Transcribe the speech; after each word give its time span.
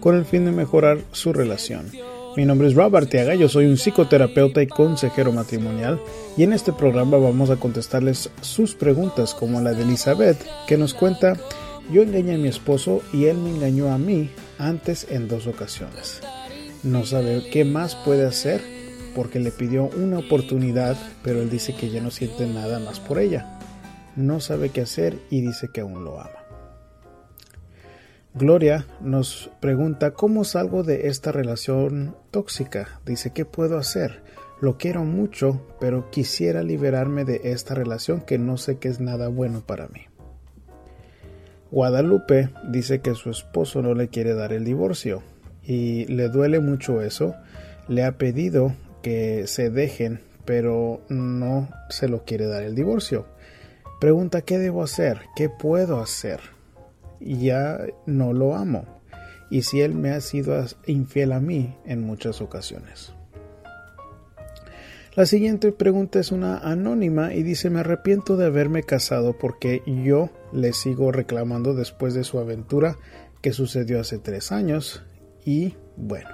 con 0.00 0.16
el 0.16 0.24
fin 0.24 0.44
de 0.44 0.52
mejorar 0.52 0.98
su 1.12 1.32
relación. 1.32 1.90
Mi 2.36 2.44
nombre 2.44 2.68
es 2.68 2.74
Rob 2.74 2.94
Arteaga, 2.94 3.34
yo 3.34 3.48
soy 3.48 3.66
un 3.66 3.76
psicoterapeuta 3.76 4.62
y 4.62 4.68
consejero 4.68 5.32
matrimonial 5.32 6.00
y 6.36 6.44
en 6.44 6.52
este 6.52 6.72
programa 6.72 7.16
vamos 7.16 7.50
a 7.50 7.56
contestarles 7.56 8.30
sus 8.42 8.74
preguntas 8.74 9.34
como 9.34 9.60
la 9.60 9.72
de 9.72 9.82
Elizabeth 9.82 10.38
que 10.68 10.76
nos 10.76 10.94
cuenta 10.94 11.36
yo 11.90 12.02
engañé 12.02 12.34
a 12.34 12.38
mi 12.38 12.48
esposo 12.48 13.02
y 13.12 13.24
él 13.24 13.38
me 13.38 13.50
engañó 13.50 13.92
a 13.92 13.98
mí 13.98 14.30
antes 14.58 15.06
en 15.10 15.26
dos 15.26 15.46
ocasiones. 15.46 16.20
No 16.84 17.04
sabe 17.04 17.48
qué 17.50 17.64
más 17.64 17.96
puede 17.96 18.24
hacer 18.24 18.60
porque 19.16 19.40
le 19.40 19.50
pidió 19.50 19.90
una 19.96 20.18
oportunidad 20.18 20.96
pero 21.24 21.42
él 21.42 21.50
dice 21.50 21.74
que 21.74 21.90
ya 21.90 22.00
no 22.00 22.12
siente 22.12 22.46
nada 22.46 22.78
más 22.78 23.00
por 23.00 23.18
ella. 23.18 23.58
No 24.14 24.38
sabe 24.38 24.70
qué 24.70 24.82
hacer 24.82 25.18
y 25.30 25.40
dice 25.40 25.70
que 25.72 25.80
aún 25.80 26.04
lo 26.04 26.20
ama. 26.20 26.37
Gloria 28.38 28.86
nos 29.00 29.50
pregunta 29.58 30.12
cómo 30.12 30.44
salgo 30.44 30.84
de 30.84 31.08
esta 31.08 31.32
relación 31.32 32.14
tóxica. 32.30 33.00
Dice, 33.04 33.32
¿qué 33.32 33.44
puedo 33.44 33.76
hacer? 33.78 34.22
Lo 34.60 34.78
quiero 34.78 35.02
mucho, 35.02 35.60
pero 35.80 36.08
quisiera 36.12 36.62
liberarme 36.62 37.24
de 37.24 37.40
esta 37.42 37.74
relación 37.74 38.20
que 38.20 38.38
no 38.38 38.56
sé 38.56 38.78
que 38.78 38.86
es 38.86 39.00
nada 39.00 39.26
bueno 39.26 39.62
para 39.66 39.88
mí. 39.88 40.02
Guadalupe 41.72 42.50
dice 42.70 43.00
que 43.00 43.16
su 43.16 43.30
esposo 43.30 43.82
no 43.82 43.94
le 43.94 44.06
quiere 44.06 44.34
dar 44.34 44.52
el 44.52 44.64
divorcio 44.64 45.24
y 45.64 46.04
le 46.04 46.28
duele 46.28 46.60
mucho 46.60 47.02
eso. 47.02 47.34
Le 47.88 48.04
ha 48.04 48.18
pedido 48.18 48.72
que 49.02 49.48
se 49.48 49.68
dejen, 49.68 50.20
pero 50.44 51.00
no 51.08 51.70
se 51.88 52.06
lo 52.06 52.24
quiere 52.24 52.46
dar 52.46 52.62
el 52.62 52.76
divorcio. 52.76 53.26
Pregunta, 54.00 54.42
¿qué 54.42 54.58
debo 54.58 54.84
hacer? 54.84 55.22
¿Qué 55.34 55.48
puedo 55.48 56.00
hacer? 56.00 56.38
Ya 57.20 57.78
no 58.06 58.32
lo 58.32 58.54
amo. 58.54 58.84
Y 59.50 59.62
si 59.62 59.80
él 59.80 59.94
me 59.94 60.10
ha 60.10 60.20
sido 60.20 60.64
infiel 60.86 61.32
a 61.32 61.40
mí 61.40 61.74
en 61.84 62.02
muchas 62.02 62.40
ocasiones. 62.40 63.12
La 65.18 65.26
siguiente 65.26 65.72
pregunta 65.72 66.20
es 66.20 66.30
una 66.30 66.58
anónima 66.58 67.34
y 67.34 67.42
dice 67.42 67.70
me 67.70 67.80
arrepiento 67.80 68.36
de 68.36 68.46
haberme 68.46 68.84
casado 68.84 69.36
porque 69.36 69.82
yo 69.84 70.30
le 70.52 70.72
sigo 70.72 71.10
reclamando 71.10 71.74
después 71.74 72.14
de 72.14 72.22
su 72.22 72.38
aventura 72.38 72.96
que 73.42 73.52
sucedió 73.52 74.00
hace 74.00 74.18
tres 74.18 74.52
años 74.52 75.02
y 75.44 75.74
bueno, 75.96 76.28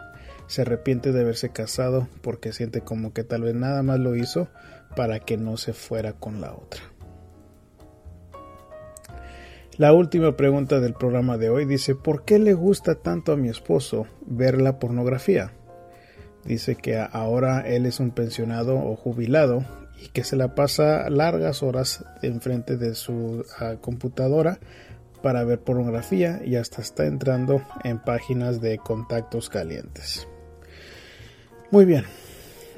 se 0.48 0.62
arrepiente 0.62 1.12
de 1.12 1.22
haberse 1.22 1.48
casado 1.48 2.08
porque 2.20 2.52
siente 2.52 2.82
como 2.82 3.14
que 3.14 3.24
tal 3.24 3.42
vez 3.42 3.54
nada 3.54 3.82
más 3.82 4.00
lo 4.00 4.16
hizo 4.16 4.48
para 4.94 5.20
que 5.20 5.38
no 5.38 5.56
se 5.56 5.72
fuera 5.72 6.12
con 6.12 6.42
la 6.42 6.52
otra. 6.52 6.82
La 9.76 9.92
última 9.92 10.36
pregunta 10.36 10.78
del 10.78 10.94
programa 10.94 11.36
de 11.36 11.50
hoy 11.50 11.64
dice, 11.64 11.96
¿por 11.96 12.24
qué 12.24 12.38
le 12.38 12.54
gusta 12.54 12.94
tanto 12.94 13.32
a 13.32 13.36
mi 13.36 13.48
esposo 13.48 14.06
ver 14.24 14.60
la 14.60 14.78
pornografía? 14.78 15.50
Dice 16.44 16.76
que 16.76 16.96
ahora 16.96 17.66
él 17.66 17.84
es 17.84 17.98
un 17.98 18.12
pensionado 18.12 18.76
o 18.76 18.94
jubilado 18.94 19.64
y 20.00 20.10
que 20.10 20.22
se 20.22 20.36
la 20.36 20.54
pasa 20.54 21.10
largas 21.10 21.64
horas 21.64 22.04
enfrente 22.22 22.76
de 22.76 22.94
su 22.94 23.44
ah, 23.58 23.74
computadora 23.80 24.60
para 25.24 25.42
ver 25.42 25.58
pornografía 25.58 26.40
y 26.44 26.54
hasta 26.54 26.80
está 26.80 27.06
entrando 27.06 27.60
en 27.82 27.98
páginas 27.98 28.60
de 28.60 28.78
contactos 28.78 29.50
calientes. 29.50 30.28
Muy 31.72 31.84
bien, 31.84 32.04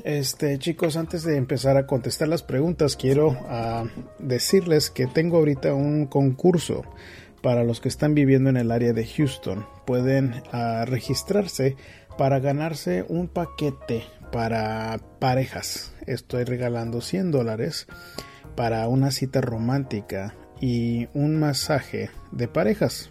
este, 0.04 0.58
chicos, 0.58 0.96
antes 0.96 1.22
de 1.24 1.36
empezar 1.36 1.76
a 1.76 1.86
contestar 1.86 2.28
las 2.28 2.42
preguntas, 2.42 2.96
quiero 2.96 3.36
ah, 3.48 3.84
decirles 4.18 4.90
que 4.90 5.06
tengo 5.06 5.38
ahorita 5.38 5.74
un 5.74 6.06
concurso 6.06 6.84
para 7.42 7.64
los 7.64 7.80
que 7.80 7.88
están 7.88 8.14
viviendo 8.14 8.50
en 8.50 8.56
el 8.56 8.70
área 8.70 8.92
de 8.92 9.06
Houston. 9.06 9.66
Pueden 9.86 10.42
ah, 10.52 10.84
registrarse 10.86 11.76
para 12.18 12.40
ganarse 12.40 13.04
un 13.08 13.28
paquete 13.28 14.04
para 14.32 14.98
parejas. 15.18 15.92
Estoy 16.06 16.44
regalando 16.44 17.00
100 17.00 17.30
dólares 17.30 17.86
para 18.54 18.88
una 18.88 19.10
cita 19.10 19.40
romántica 19.40 20.34
y 20.60 21.08
un 21.14 21.38
masaje 21.38 22.10
de 22.32 22.48
parejas. 22.48 23.10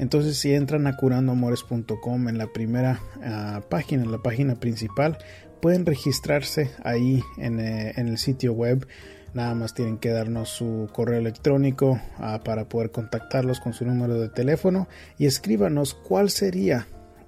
Entonces 0.00 0.38
si 0.38 0.54
entran 0.54 0.86
a 0.86 0.96
curandoamores.com 0.96 2.28
en 2.30 2.38
la 2.38 2.46
primera 2.46 3.00
ah, 3.22 3.60
página, 3.68 4.02
en 4.02 4.10
la 4.10 4.22
página 4.22 4.54
principal, 4.54 5.18
pueden 5.60 5.84
registrarse 5.84 6.70
ahí 6.82 7.22
en, 7.36 7.60
eh, 7.60 7.92
el 7.96 8.16
sitio 8.16 8.54
web. 8.54 8.88
Nada 9.34 9.54
más 9.54 9.74
tienen 9.74 9.98
que 9.98 10.08
darnos 10.08 10.48
su 10.48 10.88
correo 10.90 11.18
electrónico 11.18 12.00
ah, 12.16 12.40
para 12.42 12.66
poder 12.66 12.92
contactarlos 12.92 13.60
con 13.60 13.74
su 13.74 13.84
número 13.84 14.18
de 14.18 14.30
teléfono 14.30 14.88
y 15.18 15.26
escríbanos 15.26 15.92
cuál 15.92 16.30
sería 16.30 16.86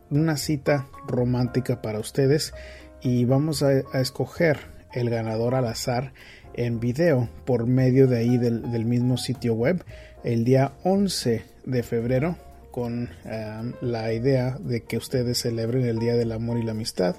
una 0.08 0.38
cita 0.38 0.86
romántica 1.06 1.82
para 1.82 1.98
ustedes 1.98 2.54
y 3.02 3.26
vamos 3.26 3.62
a, 3.62 3.80
escoger 4.00 4.60
el 4.94 5.10
ganador 5.10 5.54
al 5.54 5.66
azar 5.66 6.14
en 6.54 6.80
video 6.80 7.28
por 7.44 7.66
medio 7.66 8.06
de 8.06 8.16
ahí 8.16 8.38
del, 8.38 8.72
del 8.72 8.86
mismo 8.86 9.18
sitio 9.18 9.52
web 9.52 9.84
el 10.24 10.44
día 10.44 10.72
11 10.84 11.44
de 11.66 11.82
febrero 11.82 12.36
con 12.72 13.10
em, 13.24 13.74
la 13.80 14.12
idea 14.12 14.58
de 14.58 14.82
que 14.82 14.96
ustedes 14.96 15.38
celebren 15.38 15.84
el 15.84 16.00
Día 16.00 16.16
del 16.16 16.32
Amor 16.32 16.58
y 16.58 16.64
la 16.64 16.72
Amistad 16.72 17.14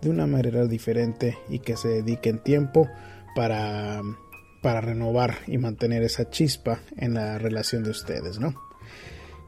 de 0.00 0.10
una 0.10 0.28
manera 0.28 0.66
diferente 0.66 1.36
y 1.48 1.58
que 1.58 1.76
se 1.76 1.88
dediquen 1.88 2.38
tiempo 2.38 2.88
para, 3.34 4.00
para 4.62 4.80
renovar 4.80 5.38
y 5.48 5.58
mantener 5.58 6.04
esa 6.04 6.30
chispa 6.30 6.78
en 6.96 7.14
la 7.14 7.38
relación 7.38 7.82
de 7.82 7.90
ustedes, 7.90 8.38
¿no? 8.38 8.54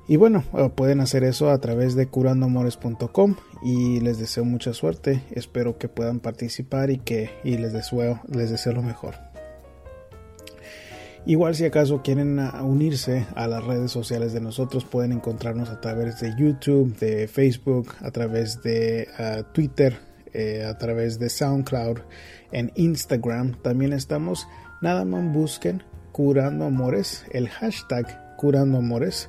Y 0.08 0.16
bueno, 0.16 0.42
eh, 0.58 0.68
pueden 0.74 1.00
hacer 1.00 1.22
eso 1.22 1.50
a 1.50 1.58
través 1.58 1.94
de 1.94 2.08
curandoamores.com 2.08 3.36
y 3.62 4.00
les 4.00 4.18
deseo 4.18 4.44
mucha 4.44 4.74
suerte. 4.74 5.22
Espero 5.30 5.78
que 5.78 5.88
puedan 5.88 6.18
participar 6.18 6.90
y 6.90 6.98
que 6.98 7.30
y 7.44 7.58
les 7.58 7.72
deseo, 7.72 8.20
les 8.28 8.50
deseo 8.50 8.72
lo 8.72 8.82
mejor. 8.82 9.29
Igual 11.26 11.54
si 11.54 11.66
acaso 11.66 12.02
quieren 12.02 12.38
ah, 12.38 12.62
unirse 12.62 13.26
a 13.34 13.46
las 13.46 13.62
redes 13.62 13.90
sociales 13.90 14.32
de 14.32 14.40
nosotros 14.40 14.84
pueden 14.84 15.12
encontrarnos 15.12 15.68
a 15.68 15.80
través 15.80 16.20
de 16.20 16.34
YouTube, 16.36 16.96
de 16.98 17.28
Facebook, 17.28 17.94
a 18.00 18.10
través 18.10 18.62
de 18.62 19.06
ah, 19.18 19.42
Twitter, 19.52 19.98
eh, 20.32 20.64
a 20.64 20.78
través 20.78 21.18
de 21.18 21.28
SoundCloud, 21.28 21.98
en 22.52 22.72
Instagram. 22.74 23.60
También 23.62 23.92
estamos, 23.92 24.48
nada 24.80 25.04
más 25.04 25.30
busquen 25.32 25.82
Curando 26.12 26.64
Amores, 26.64 27.24
el 27.32 27.48
hashtag 27.48 28.36
Curando 28.36 28.78
Amores 28.78 29.28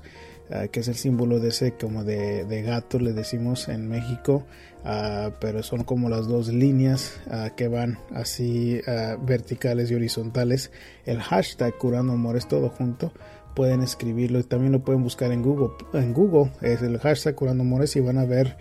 Ah, 0.53 0.67
que 0.67 0.81
es 0.81 0.88
el 0.89 0.95
símbolo 0.95 1.39
de 1.39 1.50
ese 1.50 1.78
como 1.78 2.03
de, 2.03 2.63
gato, 2.66 3.00
le 3.00 3.13
decimos 3.13 3.69
en 3.69 3.88
México, 3.88 4.45
ah, 4.84 5.31
pero 5.39 5.63
son 5.63 5.85
como 5.85 6.09
las 6.09 6.28
dos 6.28 6.50
líneas 6.50 7.22
ah, 7.29 7.51
que 7.56 7.69
van 7.69 8.00
así 8.13 8.81
verticales 9.22 9.89
y 9.91 9.95
horizontales. 9.95 10.72
El 11.06 11.22
hashtag 11.22 11.78
Curando 11.78 12.13
Amores 12.13 12.50
todo 12.50 12.67
junto 12.67 13.13
pueden 13.56 13.81
escribirlo 13.81 14.39
y 14.39 14.44
también 14.44 14.73
lo 14.73 14.84
pueden 14.84 15.03
buscar 15.03 15.31
en 15.31 15.41
Google. 15.41 15.69
En 15.94 16.13
Google 16.13 16.51
es 16.62 16.81
el 16.81 17.00
hashtag 17.00 17.35
Curando 17.35 17.63
Amores 17.63 17.95
y 17.95 18.01
van 18.01 18.18
a 18.18 18.25
ver 18.25 18.57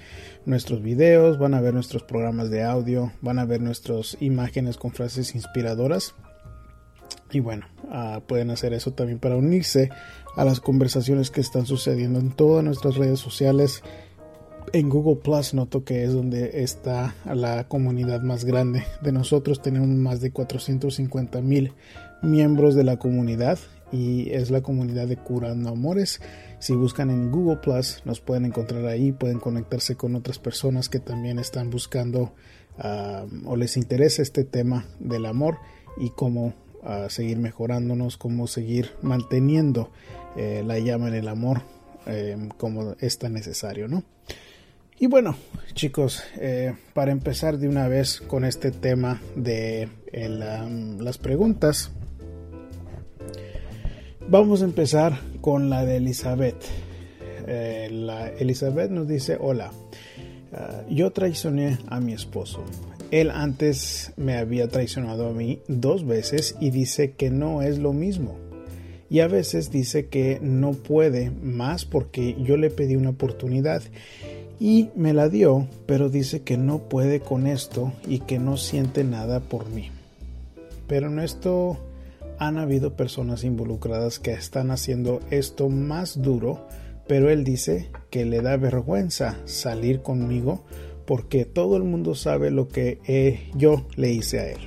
nuestros 0.47 0.83
videos, 0.83 1.39
van 1.39 1.55
a 1.55 1.61
ver 1.61 1.75
nuestros 1.75 2.05
programas 2.05 2.51
de 2.51 2.63
audio, 2.63 3.11
van 3.21 3.41
a 3.41 3.45
ver 3.45 3.61
nuestras 3.61 4.17
imágenes 4.21 4.77
con 4.77 4.93
frases 4.93 5.35
inspiradoras. 5.35 6.15
Y 7.33 7.41
bueno, 7.41 7.67
pueden 8.27 8.51
hacer 8.51 8.73
eso 8.73 8.93
también 8.93 9.19
para 9.19 9.37
unirse 9.37 9.91
a 10.37 10.45
las 10.45 10.61
conversaciones 10.61 11.31
que 11.31 11.41
están 11.41 11.67
sucediendo 11.67 12.19
en 12.19 12.31
todas 12.31 12.65
nuestras 12.65 12.97
redes 12.97 13.21
sociales. 13.21 13.83
En 14.73 14.89
Google 14.89 15.17
Plus 15.17 15.55
noto 15.55 15.85
que 15.85 16.05
es 16.05 16.13
donde 16.13 16.63
está 16.63 17.15
la 17.25 17.67
comunidad 17.67 18.21
más 18.23 18.45
grande 18.45 18.85
de 19.03 19.13
nosotros. 19.13 19.63
Tenemos 19.63 19.89
más 19.89 20.21
de 20.21 20.33
450 20.33 21.41
mil 21.41 21.73
miembros 22.23 22.75
de 22.75 22.85
la 22.85 22.99
comunidad 22.99 23.59
y 23.93 24.31
es 24.31 24.51
la 24.51 24.63
comunidad 24.63 25.09
de 25.09 25.17
Curando 25.17 25.71
Amores. 25.71 26.21
Si 26.59 26.75
buscan 26.75 27.11
en 27.11 27.31
Google 27.31 27.57
Plus 27.57 28.03
nos 28.05 28.21
pueden 28.21 28.45
encontrar 28.45 28.87
ahí, 28.87 29.13
pueden 29.13 29.41
conectarse 29.41 29.97
con 29.97 30.15
otras 30.15 30.39
personas 30.39 30.89
que 30.89 31.01
también 31.01 31.39
están 31.39 31.71
buscando 31.71 32.33
ah, 32.79 33.25
o 33.47 33.57
les 33.57 33.77
interesa 33.77 34.23
este 34.23 34.45
tema 34.45 34.87
del 35.01 35.27
amor 35.27 35.59
y 35.99 36.11
cómo 36.11 36.55
ah, 36.83 37.07
seguir 37.09 37.39
mejorándonos, 37.39 38.17
cómo 38.17 38.47
seguir 38.47 38.93
manteniendo 39.03 39.91
eh, 40.37 40.63
la 40.67 40.79
llama 40.79 41.09
en 41.09 41.15
el 41.15 41.29
amor 41.29 41.63
eh, 42.07 42.37
como 42.57 42.95
es 42.99 43.19
tan 43.19 43.33
necesario, 43.35 43.89
¿no? 43.89 44.03
Y 44.99 45.07
bueno, 45.07 45.35
chicos, 45.73 46.23
eh, 46.37 46.75
para 46.93 47.11
empezar 47.11 47.57
de 47.57 47.69
una 47.69 47.89
vez 47.89 48.21
con 48.21 48.45
este 48.45 48.71
tema 48.71 49.21
de 49.35 49.89
las 50.13 51.17
preguntas, 51.17 51.91
vamos 54.29 54.61
a 54.61 54.67
empezar 54.67 55.19
con 55.41 55.71
la 55.71 55.87
de 55.87 55.97
Elizabeth. 55.97 56.63
Eh, 57.47 57.89
la 57.91 58.29
Elizabeth 58.29 58.91
nos 58.91 59.09
dice, 59.09 59.39
hola, 59.41 59.73
ah, 60.53 60.83
yo 60.91 61.11
traicioné 61.13 61.79
a 61.87 61.99
mi 62.01 62.13
esposo. 62.13 62.63
Él 63.11 63.31
antes 63.31 64.13
me 64.17 64.37
había 64.37 64.69
traicionado 64.69 65.29
a 65.29 65.33
mí 65.33 65.61
dos 65.67 66.07
veces 66.07 66.57
y 66.61 66.71
dice 66.71 67.13
que 67.13 67.31
no 67.31 67.63
es 67.63 67.79
lo 67.79 67.93
mismo. 67.93 68.37
Y 69.09 69.21
a 69.21 69.27
veces 69.27 69.73
dice 69.73 70.07
que 70.07 70.39
no 70.41 70.73
puede 70.73 71.31
más 71.31 71.85
porque 71.85 72.37
yo 72.41 72.57
le 72.57 72.71
pedí 72.71 72.95
una 72.95 73.11
oportunidad 73.11 73.83
y 74.61 74.91
me 74.95 75.13
la 75.13 75.29
dio, 75.29 75.67
pero 75.87 76.09
dice 76.09 76.43
que 76.43 76.57
no 76.57 76.79
puede 76.79 77.19
con 77.19 77.49
esto 77.49 77.93
y 78.07 78.21
que 78.21 78.39
no 78.39 78.57
siente 78.57 79.03
nada 79.03 79.41
por 79.41 79.69
mí. 79.71 79.91
Pero 80.87 81.09
en 81.09 81.19
esto 81.19 81.79
han 82.39 82.59
habido 82.59 82.95
personas 82.95 83.43
involucradas 83.43 84.21
que 84.21 84.33
están 84.33 84.71
haciendo 84.71 85.21
esto 85.31 85.69
más 85.69 86.23
duro, 86.23 86.65
pero 87.09 87.29
él 87.31 87.43
dice 87.43 87.89
que 88.11 88.25
le 88.25 88.41
da 88.43 88.57
vergüenza 88.57 89.37
salir 89.47 90.03
conmigo 90.03 90.63
porque 91.11 91.45
todo 91.45 91.77
el 91.77 91.83
mundo 91.83 92.15
sabe 92.15 92.53
lo 92.53 92.69
que 92.69 93.01
eh, 93.09 93.51
yo 93.57 93.85
le 93.97 94.13
hice 94.13 94.39
a 94.39 94.49
él. 94.49 94.61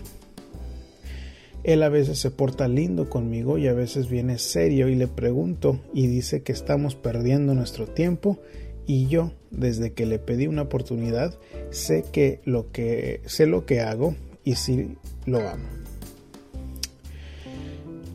Él 1.63 1.81
a 1.83 1.87
veces 1.87 2.19
se 2.19 2.31
porta 2.31 2.67
lindo 2.67 3.09
conmigo 3.09 3.57
y 3.57 3.69
a 3.69 3.73
veces 3.73 4.09
viene 4.09 4.37
serio 4.37 4.89
y 4.89 4.95
le 4.95 5.07
pregunto 5.07 5.79
y 5.93 6.07
dice 6.07 6.43
que 6.43 6.51
estamos 6.51 6.95
perdiendo 6.95 7.53
nuestro 7.53 7.87
tiempo 7.87 8.41
y 8.85 9.07
yo 9.07 9.31
desde 9.51 9.93
que 9.93 10.05
le 10.05 10.19
pedí 10.19 10.47
una 10.47 10.63
oportunidad 10.63 11.33
sé 11.69 12.03
que 12.11 12.41
lo 12.43 12.73
que 12.73 13.21
sé 13.25 13.45
lo 13.45 13.65
que 13.65 13.79
hago 13.79 14.13
y 14.43 14.55
sí 14.55 14.97
lo 15.25 15.47
amo. 15.47 15.69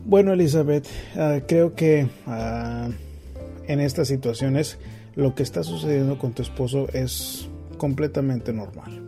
Bueno 0.05 0.33
Elizabeth, 0.33 0.85
ah, 1.15 1.39
creo 1.47 1.73
que 1.73 2.07
ah, 2.27 2.91
en 3.67 3.79
estas 3.79 4.07
situaciones 4.07 4.77
lo 5.15 5.33
que 5.33 5.41
está 5.41 5.63
sucediendo 5.63 6.19
con 6.19 6.33
tu 6.33 6.43
esposo 6.43 6.87
es 6.93 7.49
completamente 7.79 8.53
normal. 8.53 9.01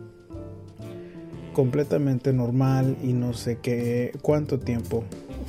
Completamente 1.52 2.32
normal 2.32 2.96
y 3.04 3.12
no 3.12 3.34
sé 3.34 3.58
qué 3.62 4.10
cuánto 4.22 4.58
tiempo 4.58 5.04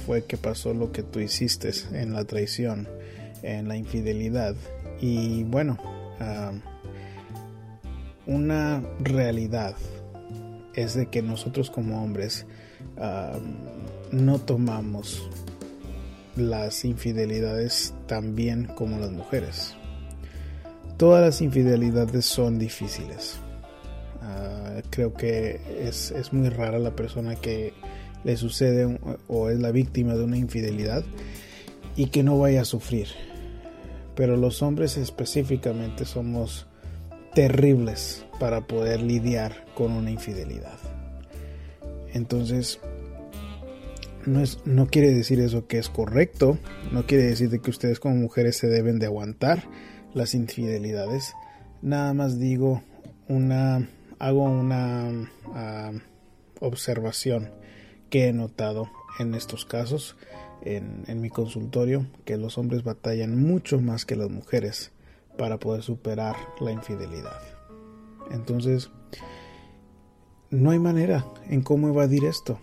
fue 0.05 0.25
que 0.25 0.37
pasó 0.37 0.75
lo 0.75 0.91
que 0.91 1.01
tú 1.01 1.19
hiciste 1.19 1.71
en 1.93 2.13
la 2.13 2.25
traición, 2.25 2.87
en 3.41 3.67
la 3.67 3.77
infidelidad. 3.77 4.53
Y 5.01 5.43
bueno, 5.45 5.77
una 8.27 8.83
realidad 8.99 9.75
es 10.75 10.93
de 10.93 11.07
que 11.07 11.21
nosotros 11.21 11.71
como 11.71 12.03
hombres 12.03 12.45
no 14.11 14.39
tomamos 14.39 15.29
las 16.35 16.83
infidelidades 16.83 17.93
tan 18.07 18.35
bien 18.35 18.65
como 18.75 18.99
las 18.99 19.11
mujeres. 19.11 19.75
Todas 20.97 21.23
las 21.23 21.41
infidelidades 21.41 22.25
son 22.25 22.59
difíciles. 22.59 23.39
Ah, 24.21 24.81
creo 24.89 25.13
que 25.13 25.59
es, 25.81 26.13
muy 26.31 26.49
rara 26.49 26.79
la 26.79 26.95
persona 26.95 27.35
que 27.35 27.73
le 28.23 28.37
sucede 28.37 28.99
o 29.27 29.49
es 29.49 29.59
la 29.59 29.71
víctima 29.71 30.13
de 30.15 30.23
una 30.23 30.37
infidelidad 30.37 31.03
y 31.95 32.07
que 32.07 32.23
no 32.23 32.37
vaya 32.39 32.61
a 32.61 32.65
sufrir. 32.65 33.07
Pero 34.15 34.37
los 34.37 34.61
hombres 34.61 34.97
específicamente 34.97 36.05
somos 36.05 36.67
terribles 37.33 38.25
para 38.39 38.67
poder 38.67 39.01
lidiar 39.01 39.65
con 39.73 39.91
una 39.91 40.11
infidelidad. 40.11 40.77
Entonces, 42.13 42.79
no, 44.25 44.39
es, 44.39 44.59
no 44.65 44.85
quiere 44.85 45.11
decir 45.11 45.39
eso 45.39 45.67
que 45.67 45.79
es 45.79 45.89
correcto, 45.89 46.59
no 46.91 47.07
quiere 47.07 47.23
decir 47.23 47.49
de 47.49 47.59
que 47.59 47.71
ustedes 47.71 47.99
como 47.99 48.15
mujeres 48.15 48.57
se 48.57 48.67
deben 48.67 48.99
de 48.99 49.07
aguantar 49.07 49.63
las 50.13 50.33
infidelidades. 50.33 51.33
Nada 51.81 52.13
más 52.13 52.39
digo 52.39 52.81
una 53.27 53.87
hago 54.19 54.43
una 54.43 55.29
ah, 55.53 55.91
observación 56.59 57.51
que 58.09 58.27
he 58.27 58.33
notado 58.33 58.89
en 59.19 59.35
estos 59.35 59.65
casos 59.65 60.15
en, 60.61 61.03
en, 61.07 61.19
mi 61.19 61.29
consultorio 61.29 62.05
que 62.23 62.37
los 62.37 62.57
hombres 62.57 62.83
batallan 62.83 63.37
mucho 63.37 63.81
más 63.81 64.05
que 64.05 64.15
las 64.15 64.29
mujeres 64.29 64.91
para 65.37 65.59
poder 65.59 65.81
superar 65.81 66.35
la 66.61 66.71
infidelidad. 66.71 67.41
Entonces, 68.31 68.91
no 70.49 70.71
hay 70.71 70.79
manera 70.79 71.25
en 71.49 71.61
cómo 71.61 71.89
evadir 71.89 72.23
esto. 72.23 72.59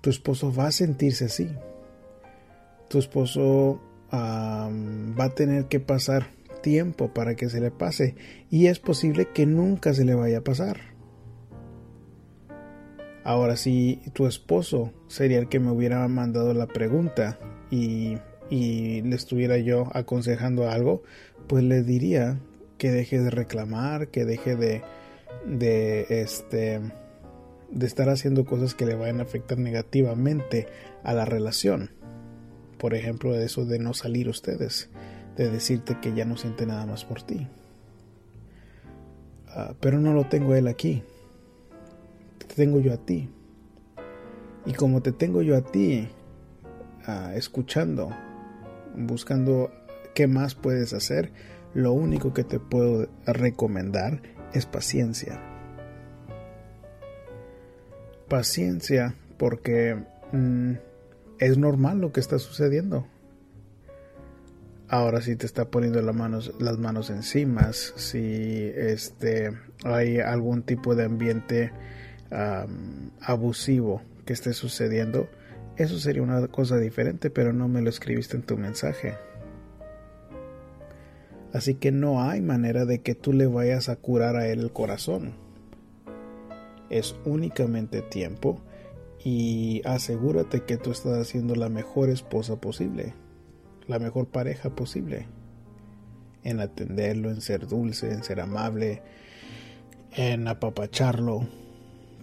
Tu 0.00 0.10
esposo 0.10 0.52
va 0.54 0.68
a 0.68 0.72
sentirse 0.72 1.26
así. 1.26 1.50
Tu 2.88 2.98
esposo 2.98 3.80
va 4.12 5.24
a 5.24 5.34
tener 5.34 5.66
que 5.66 5.80
pasar 5.80 6.33
tiempo 6.64 7.12
para 7.12 7.36
que 7.36 7.50
se 7.50 7.60
le 7.60 7.70
pase 7.70 8.16
y 8.50 8.68
es 8.68 8.80
posible 8.80 9.28
que 9.34 9.44
nunca 9.44 9.92
se 9.92 10.06
le 10.06 10.14
vaya 10.14 10.38
a 10.38 10.44
pasar. 10.44 10.94
Ahora, 13.22 13.56
si 13.56 14.00
tu 14.14 14.26
esposo 14.26 14.92
sería 15.06 15.38
el 15.38 15.48
que 15.48 15.60
me 15.60 15.70
hubiera 15.70 16.08
mandado 16.08 16.54
la 16.54 16.66
pregunta 16.66 17.38
y, 17.70 18.16
y 18.48 19.02
le 19.02 19.14
estuviera 19.14 19.58
yo 19.58 19.88
aconsejando 19.92 20.70
algo, 20.70 21.02
pues 21.48 21.62
le 21.62 21.82
diría 21.82 22.38
que 22.78 22.90
deje 22.90 23.20
de 23.20 23.30
reclamar, 23.30 24.08
que 24.08 24.24
deje 24.24 24.56
de, 24.56 24.82
de 25.46 26.06
este 26.08 26.80
de 27.70 27.86
estar 27.86 28.08
haciendo 28.08 28.44
cosas 28.44 28.74
que 28.74 28.86
le 28.86 28.94
vayan 28.94 29.20
a 29.20 29.24
afectar 29.24 29.58
negativamente 29.58 30.66
a 31.02 31.12
la 31.12 31.24
relación. 31.24 31.90
Por 32.78 32.94
ejemplo, 32.94 33.34
eso 33.34 33.66
de 33.66 33.78
no 33.78 33.94
salir 33.94 34.28
ustedes 34.28 34.90
de 35.36 35.50
decirte 35.50 35.98
que 36.00 36.14
ya 36.14 36.24
no 36.24 36.36
siente 36.36 36.66
nada 36.66 36.86
más 36.86 37.04
por 37.04 37.22
ti. 37.22 37.46
Ah, 39.48 39.74
pero 39.80 39.98
no 39.98 40.12
lo 40.12 40.24
tengo 40.24 40.54
él 40.54 40.68
aquí. 40.68 41.02
Te 42.38 42.46
tengo 42.54 42.80
yo 42.80 42.92
a 42.92 42.96
ti. 42.96 43.28
Y 44.66 44.72
como 44.72 45.02
te 45.02 45.12
tengo 45.12 45.42
yo 45.42 45.56
a 45.56 45.62
ti, 45.62 46.08
ah, 47.06 47.32
escuchando, 47.34 48.10
buscando 48.96 49.70
qué 50.14 50.26
más 50.26 50.54
puedes 50.54 50.92
hacer, 50.92 51.32
lo 51.74 51.92
único 51.92 52.32
que 52.32 52.44
te 52.44 52.60
puedo 52.60 53.08
recomendar 53.26 54.22
es 54.52 54.66
paciencia. 54.66 55.40
Paciencia 58.28 59.14
porque 59.36 59.96
mm, 60.32 60.72
es 61.40 61.58
normal 61.58 61.98
lo 61.98 62.12
que 62.12 62.20
está 62.20 62.38
sucediendo 62.38 63.06
ahora 64.88 65.20
sí 65.20 65.36
te 65.36 65.46
está 65.46 65.70
poniendo 65.70 66.00
las 66.02 66.14
manos, 66.14 66.52
las 66.58 66.78
manos 66.78 67.10
encima, 67.10 67.72
si 67.72 68.70
este, 68.76 69.52
hay 69.84 70.18
algún 70.18 70.62
tipo 70.62 70.94
de 70.94 71.04
ambiente 71.04 71.72
abusivo 73.20 74.02
que 74.24 74.32
esté 74.32 74.54
sucediendo, 74.54 75.28
eso 75.76 75.98
sería 75.98 76.22
una 76.22 76.48
cosa 76.48 76.78
diferente, 76.78 77.30
pero 77.30 77.52
no 77.52 77.68
me 77.68 77.80
lo 77.80 77.90
escribiste 77.90 78.36
en 78.36 78.42
tu 78.42 78.56
mensaje. 78.56 79.14
Así 81.52 81.74
que 81.74 81.92
no 81.92 82.22
hay 82.22 82.40
manera 82.40 82.84
de 82.84 83.00
que 83.00 83.14
tú 83.14 83.32
le 83.32 83.46
vayas 83.46 83.88
a 83.88 83.94
curar 83.94 84.34
a 84.36 84.48
él 84.48 84.60
el 84.60 84.72
corazón. 84.72 85.34
Es 86.90 87.14
únicamente 87.24 88.02
tiempo 88.02 88.60
y 89.22 89.80
asegúrate 89.84 90.64
que 90.64 90.76
tú 90.76 90.90
estás 90.90 91.16
haciendo 91.16 91.54
la 91.54 91.68
mejor 91.68 92.10
esposa 92.10 92.56
posible 92.56 93.14
la 93.88 93.98
mejor 93.98 94.26
pareja 94.26 94.70
posible. 94.70 95.26
En 96.42 96.60
atenderlo, 96.60 97.30
en 97.30 97.40
ser 97.40 97.66
dulce, 97.66 98.12
en 98.12 98.22
ser 98.22 98.40
amable, 98.40 99.02
en 100.12 100.46
apapacharlo. 100.48 101.46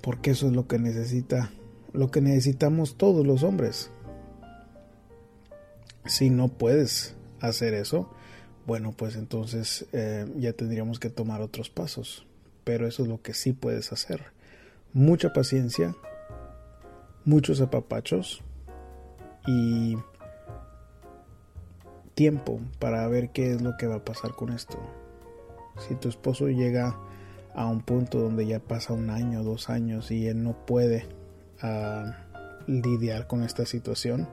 Porque 0.02 0.32
eso 0.32 0.48
es 0.48 0.54
lo 0.54 0.68
que 0.68 0.80
necesita, 0.80 1.52
lo 1.94 2.10
que 2.12 2.22
necesitamos 2.22 2.98
todos 2.98 3.26
los 3.26 3.44
hombres. 3.44 3.92
Si 6.06 6.30
no 6.30 6.48
puedes 6.48 7.16
hacer 7.40 7.74
eso, 7.74 8.10
bueno, 8.66 8.94
pues 8.96 9.16
entonces 9.16 9.86
eh, 9.92 10.26
ya 10.38 10.54
tendríamos 10.54 11.00
que 11.00 11.10
tomar 11.10 11.42
otros 11.42 11.70
pasos. 11.70 12.26
Pero 12.64 12.88
eso 12.88 13.04
es 13.04 13.10
lo 13.10 13.22
que 13.22 13.34
sí 13.34 13.54
puedes 13.54 13.92
hacer. 13.92 14.26
Mucha 14.94 15.34
paciencia, 15.34 15.96
muchos 17.26 17.62
apapachos 17.62 18.42
y 19.48 19.98
tiempo 22.22 22.60
para 22.78 23.08
ver 23.08 23.32
qué 23.32 23.52
es 23.52 23.64
lo 23.64 23.78
que 23.78 23.88
va 23.88 23.96
a 23.96 24.06
pasar 24.06 24.36
con 24.36 24.52
esto. 24.52 24.78
Si 25.80 25.96
tu 25.96 26.08
esposo 26.08 26.50
llega 26.50 26.96
a 27.56 27.66
un 27.66 27.82
punto 27.82 28.20
donde 28.20 28.46
ya 28.46 28.60
pasa 28.60 28.94
un 28.94 29.10
año, 29.10 29.44
dos 29.44 29.72
años 29.72 30.12
y 30.12 30.28
él 30.28 30.44
no 30.44 30.56
puede 30.68 31.08
ah, 31.64 32.20
lidiar 32.68 33.26
con 33.26 33.42
esta 33.42 33.66
situación, 33.66 34.28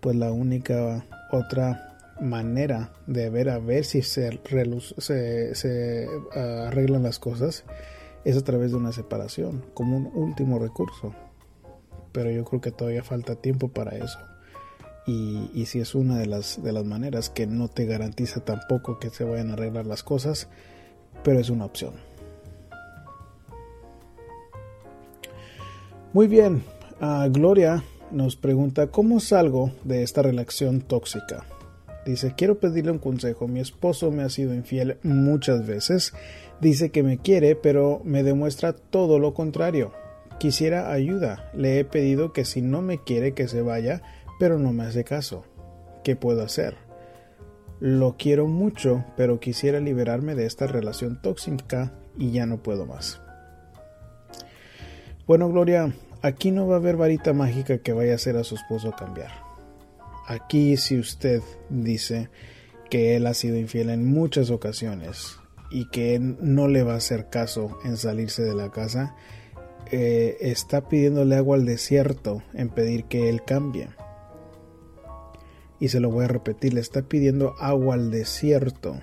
pues 0.00 0.16
la 0.16 0.32
única 0.32 1.06
otra 1.30 1.98
manera 2.20 2.90
de 3.06 3.30
ver 3.30 3.48
a 3.48 3.60
ver 3.60 3.84
si 3.84 4.02
se, 4.02 4.40
se, 4.98 6.08
ah, 6.34 6.64
arreglan 6.66 7.04
las 7.04 7.20
cosas 7.20 7.62
es 8.24 8.36
a 8.36 8.42
través 8.42 8.72
de 8.72 8.76
una 8.76 8.90
separación, 8.90 9.64
como 9.72 9.96
un 9.96 10.10
último 10.14 10.58
recurso. 10.58 11.14
Pero 12.10 12.32
yo 12.32 12.44
creo 12.44 12.60
que 12.60 12.72
todavía 12.72 13.04
falta 13.04 13.36
tiempo 13.36 13.68
para 13.68 13.96
eso. 13.96 14.18
Y, 15.06 15.64
si 15.66 15.80
es 15.80 15.94
una 15.94 16.18
de 16.18 16.26
las, 16.26 16.62
de 16.62 16.72
las 16.72 16.84
maneras 16.84 17.30
que 17.30 17.46
no 17.46 17.68
te 17.68 17.86
garantiza 17.86 18.44
tampoco 18.44 18.98
que 18.98 19.10
se 19.10 19.24
vayan 19.24 19.50
a 19.50 19.54
arreglar 19.54 19.86
las 19.86 20.02
cosas, 20.02 20.48
pero 21.24 21.40
es 21.40 21.50
una 21.50 21.64
opción. 21.64 21.94
Muy 26.12 26.26
bien, 26.26 26.62
uh, 27.00 27.30
Gloria 27.30 27.82
nos 28.10 28.36
pregunta, 28.36 28.88
¿cómo 28.88 29.20
salgo 29.20 29.72
de 29.84 30.02
esta 30.02 30.22
relación 30.22 30.80
tóxica? 30.80 31.46
Dice, 32.04 32.34
quiero 32.36 32.58
pedirle 32.58 32.90
un 32.90 32.98
consejo. 32.98 33.46
Mi 33.46 33.60
esposo 33.60 34.10
me 34.10 34.22
ha 34.22 34.30
sido 34.30 34.54
infiel 34.54 34.98
muchas 35.02 35.66
veces. 35.66 36.14
Dice 36.60 36.90
que 36.90 37.02
me 37.02 37.18
quiere, 37.18 37.56
pero 37.56 38.00
me 38.04 38.22
demuestra 38.22 38.72
todo 38.72 39.18
lo 39.18 39.34
contrario. 39.34 39.92
Quisiera 40.38 40.92
ayuda. 40.92 41.50
Le 41.54 41.78
he 41.78 41.84
pedido 41.84 42.32
que 42.32 42.44
si 42.44 42.62
no 42.62 42.80
me 42.80 43.02
quiere 43.02 43.32
que 43.34 43.48
se 43.48 43.60
vaya, 43.60 44.02
pero 44.40 44.58
no 44.58 44.72
me 44.72 44.84
hace 44.84 45.04
caso. 45.04 45.44
¿Qué 46.02 46.16
puedo 46.16 46.42
hacer? 46.42 46.74
Lo 47.78 48.16
quiero 48.16 48.46
mucho, 48.46 49.04
pero 49.14 49.38
quisiera 49.38 49.80
liberarme 49.80 50.34
de 50.34 50.46
esta 50.46 50.66
relación 50.66 51.20
tóxica 51.20 51.92
y 52.16 52.32
ya 52.32 52.46
no 52.46 52.62
puedo 52.62 52.86
más. 52.86 53.20
Bueno, 55.26 55.50
Gloria, 55.50 55.94
aquí 56.22 56.52
no 56.52 56.66
va 56.66 56.76
a 56.76 56.78
haber 56.78 56.96
varita 56.96 57.34
mágica 57.34 57.78
que 57.78 57.92
vaya 57.92 58.12
a 58.12 58.14
hacer 58.16 58.38
a 58.38 58.44
su 58.44 58.54
esposo 58.54 58.92
cambiar. 58.98 59.30
Aquí 60.26 60.78
si 60.78 60.98
usted 60.98 61.42
dice 61.68 62.30
que 62.88 63.16
él 63.16 63.26
ha 63.26 63.34
sido 63.34 63.58
infiel 63.58 63.90
en 63.90 64.06
muchas 64.06 64.50
ocasiones 64.50 65.36
y 65.70 65.88
que 65.90 66.18
no 66.18 66.66
le 66.66 66.82
va 66.82 66.94
a 66.94 66.96
hacer 66.96 67.28
caso 67.28 67.78
en 67.84 67.98
salirse 67.98 68.42
de 68.42 68.54
la 68.54 68.70
casa, 68.70 69.14
eh, 69.90 70.38
está 70.40 70.88
pidiéndole 70.88 71.36
agua 71.36 71.56
al 71.56 71.66
desierto 71.66 72.42
en 72.54 72.70
pedir 72.70 73.04
que 73.04 73.28
él 73.28 73.42
cambie. 73.44 73.88
Y 75.80 75.88
se 75.88 75.98
lo 75.98 76.10
voy 76.10 76.26
a 76.26 76.28
repetir, 76.28 76.74
le 76.74 76.80
está 76.80 77.02
pidiendo 77.02 77.54
agua 77.58 77.94
al 77.94 78.10
desierto 78.10 79.00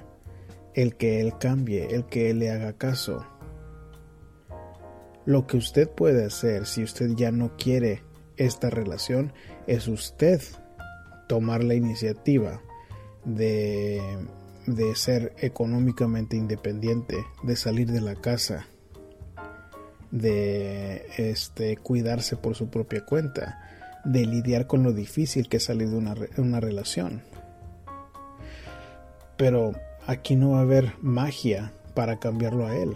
el 0.73 0.95
que 0.95 1.19
él 1.19 1.33
cambie, 1.39 1.87
el 1.95 2.05
que 2.05 2.29
él 2.29 2.39
le 2.39 2.51
haga 2.51 2.73
caso. 2.73 3.25
Lo 5.25 5.47
que 5.47 5.57
usted 5.57 5.89
puede 5.89 6.23
hacer 6.23 6.67
si 6.67 6.83
usted 6.83 7.09
ya 7.15 7.31
no 7.31 7.57
quiere 7.57 8.03
esta 8.37 8.69
relación 8.69 9.33
es 9.65 9.87
usted 9.87 10.41
tomar 11.27 11.63
la 11.63 11.73
iniciativa 11.73 12.61
de, 13.25 13.99
de 14.67 14.95
ser 14.95 15.33
económicamente 15.39 16.37
independiente, 16.37 17.17
de 17.43 17.55
salir 17.55 17.91
de 17.91 18.01
la 18.01 18.15
casa, 18.15 18.67
de 20.11 21.05
este, 21.17 21.77
cuidarse 21.77 22.37
por 22.37 22.55
su 22.55 22.69
propia 22.69 23.03
cuenta, 23.05 23.66
de 24.07 24.25
lidiar 24.25 24.67
con 24.67 24.83
lo 24.83 24.93
difícil 24.93 25.49
que 25.49 25.57
es 25.57 25.65
salir 25.65 25.89
de 25.89 25.97
una, 25.97 26.15
una 26.37 26.59
relación. 26.59 27.21
Pero 29.35 29.73
aquí 30.07 30.35
no 30.35 30.51
va 30.51 30.59
a 30.59 30.61
haber 30.61 30.93
magia 31.01 31.73
para 31.93 32.17
cambiarlo 32.17 32.65
a 32.65 32.75
él. 32.75 32.95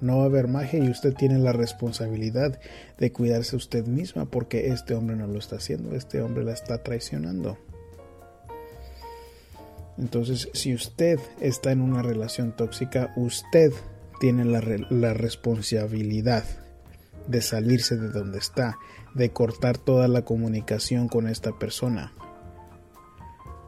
No 0.00 0.18
va 0.18 0.24
a 0.24 0.26
haber 0.26 0.48
magia 0.48 0.84
y 0.84 0.90
usted 0.90 1.14
tiene 1.14 1.38
la 1.38 1.52
responsabilidad 1.52 2.60
de 2.98 3.12
cuidarse 3.12 3.56
usted 3.56 3.86
misma 3.86 4.26
porque 4.26 4.68
este 4.68 4.94
hombre 4.94 5.16
no 5.16 5.26
lo 5.26 5.38
está 5.38 5.56
haciendo, 5.56 5.94
este 5.94 6.20
hombre 6.20 6.44
la 6.44 6.52
está 6.52 6.82
traicionando. 6.82 7.58
Entonces, 9.98 10.48
si 10.52 10.74
usted 10.74 11.18
está 11.40 11.72
en 11.72 11.80
una 11.80 12.02
relación 12.02 12.54
tóxica, 12.56 13.12
usted 13.16 13.72
tiene 14.20 14.44
la, 14.44 14.60
la 14.90 15.14
responsabilidad 15.14 16.44
de 17.28 17.42
salirse 17.42 17.96
de 17.96 18.08
donde 18.08 18.38
está, 18.38 18.78
de 19.18 19.30
cortar 19.30 19.76
toda 19.76 20.08
la 20.08 20.22
comunicación 20.22 21.08
con 21.08 21.26
esta 21.26 21.58
persona. 21.58 22.12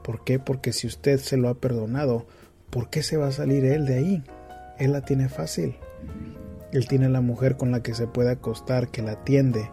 ¿Por 0.03 0.25
qué? 0.25 0.39
Porque 0.39 0.73
si 0.73 0.87
usted 0.87 1.19
se 1.19 1.37
lo 1.37 1.49
ha 1.49 1.55
perdonado, 1.55 2.27
¿por 2.71 2.89
qué 2.89 3.03
se 3.03 3.17
va 3.17 3.27
a 3.27 3.33
salir 3.33 3.65
él 3.65 3.85
de 3.85 3.95
ahí? 3.95 4.25
Él 4.79 4.93
la 4.93 5.03
tiene 5.03 5.29
fácil. 5.29 5.77
Él 6.73 6.87
tiene 6.87 7.09
la 7.09 7.21
mujer 7.21 7.57
con 7.57 7.73
la 7.73 7.83
que 7.83 7.95
se 7.95 8.07
puede 8.07 8.31
acostar, 8.31 8.89
que 8.89 9.03
la 9.03 9.13
atiende, 9.13 9.69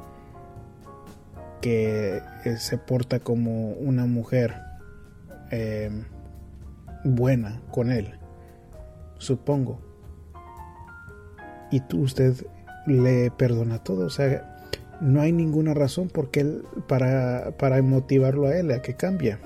que 1.61 2.21
eh, 2.43 2.57
se 2.57 2.77
porta 2.77 3.19
como 3.19 3.71
una 3.73 4.05
mujer 4.05 4.55
eh, 5.51 5.91
buena 7.03 7.61
con 7.71 7.91
él, 7.91 8.19
supongo. 9.19 9.79
Y 11.69 11.81
tú, 11.81 12.01
usted 12.01 12.33
le 12.87 13.29
perdona 13.31 13.83
todo, 13.83 14.07
o 14.07 14.09
sea, 14.09 14.56
no 15.01 15.21
hay 15.21 15.31
ninguna 15.31 15.73
razón 15.73 16.09
porque 16.11 16.41
él, 16.41 16.63
para, 16.87 17.57
para 17.57 17.81
motivarlo 17.81 18.47
a 18.47 18.55
él 18.57 18.71
a 18.71 18.81
que 18.81 18.95
cambie. 18.95 19.37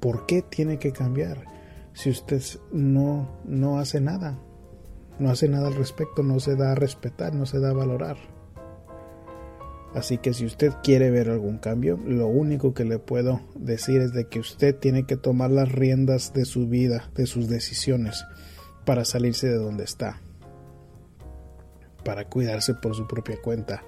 ¿Por 0.00 0.26
qué 0.26 0.42
tiene 0.42 0.78
que 0.78 0.92
cambiar 0.92 1.44
si 1.92 2.10
usted 2.10 2.42
no, 2.72 3.28
no 3.44 3.78
hace 3.78 4.00
nada? 4.00 4.38
no 5.18 5.30
hace 5.30 5.48
nada 5.48 5.68
al 5.68 5.74
respecto, 5.74 6.22
no 6.22 6.40
se 6.40 6.56
da 6.56 6.72
a 6.72 6.74
respetar, 6.74 7.34
no 7.34 7.46
se 7.46 7.60
da 7.60 7.70
a 7.70 7.74
valorar. 7.74 8.16
Así 9.94 10.18
que 10.18 10.34
si 10.34 10.44
usted 10.44 10.72
quiere 10.82 11.10
ver 11.10 11.30
algún 11.30 11.58
cambio, 11.58 11.98
lo 12.04 12.26
único 12.26 12.74
que 12.74 12.84
le 12.84 12.98
puedo 12.98 13.40
decir 13.56 14.00
es 14.00 14.12
de 14.12 14.28
que 14.28 14.38
usted 14.38 14.76
tiene 14.76 15.04
que 15.06 15.16
tomar 15.16 15.50
las 15.50 15.72
riendas 15.72 16.32
de 16.34 16.44
su 16.44 16.68
vida, 16.68 17.10
de 17.14 17.26
sus 17.26 17.48
decisiones, 17.48 18.24
para 18.84 19.04
salirse 19.04 19.48
de 19.48 19.56
donde 19.56 19.84
está, 19.84 20.20
para 22.08 22.24
cuidarse 22.24 22.72
por 22.72 22.94
su 22.94 23.06
propia 23.06 23.36
cuenta, 23.42 23.82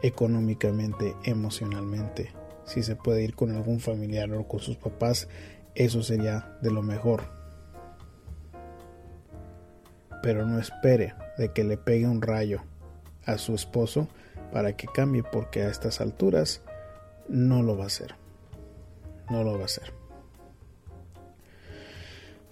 económicamente, 0.00 1.14
emocionalmente. 1.24 2.32
Si 2.64 2.82
se 2.82 2.96
puede 2.96 3.22
ir 3.22 3.34
con 3.34 3.54
algún 3.54 3.80
familiar 3.80 4.32
o 4.32 4.48
con 4.48 4.60
sus 4.60 4.78
papás, 4.78 5.28
eso 5.74 6.02
sería 6.02 6.56
de 6.62 6.70
lo 6.70 6.80
mejor 6.80 7.40
pero 10.22 10.46
no 10.46 10.58
espere 10.58 11.14
de 11.36 11.52
que 11.52 11.62
le 11.64 11.76
pegue 11.76 12.06
un 12.06 12.22
rayo 12.22 12.62
a 13.24 13.38
su 13.38 13.54
esposo 13.54 14.08
para 14.52 14.76
que 14.76 14.86
cambie 14.86 15.22
porque 15.22 15.62
a 15.62 15.68
estas 15.68 16.00
alturas 16.00 16.62
no 17.28 17.62
lo 17.62 17.76
va 17.76 17.84
a 17.84 17.88
hacer. 17.88 18.14
No 19.30 19.44
lo 19.44 19.54
va 19.54 19.62
a 19.62 19.64
hacer. 19.66 19.92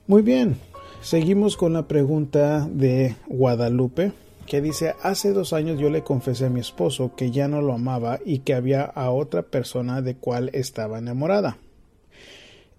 Muy 0.06 0.22
bien, 0.22 0.56
seguimos 1.02 1.56
con 1.56 1.72
la 1.72 1.88
pregunta 1.88 2.66
de 2.70 3.16
Guadalupe 3.26 4.12
que 4.48 4.60
dice, 4.60 4.94
hace 5.02 5.32
dos 5.32 5.52
años 5.52 5.78
yo 5.78 5.90
le 5.90 6.02
confesé 6.02 6.46
a 6.46 6.50
mi 6.50 6.60
esposo 6.60 7.14
que 7.14 7.30
ya 7.30 7.48
no 7.48 7.60
lo 7.60 7.74
amaba 7.74 8.18
y 8.24 8.40
que 8.40 8.54
había 8.54 8.82
a 8.82 9.10
otra 9.10 9.42
persona 9.42 10.02
de 10.02 10.16
cual 10.16 10.50
estaba 10.54 10.98
enamorada. 10.98 11.58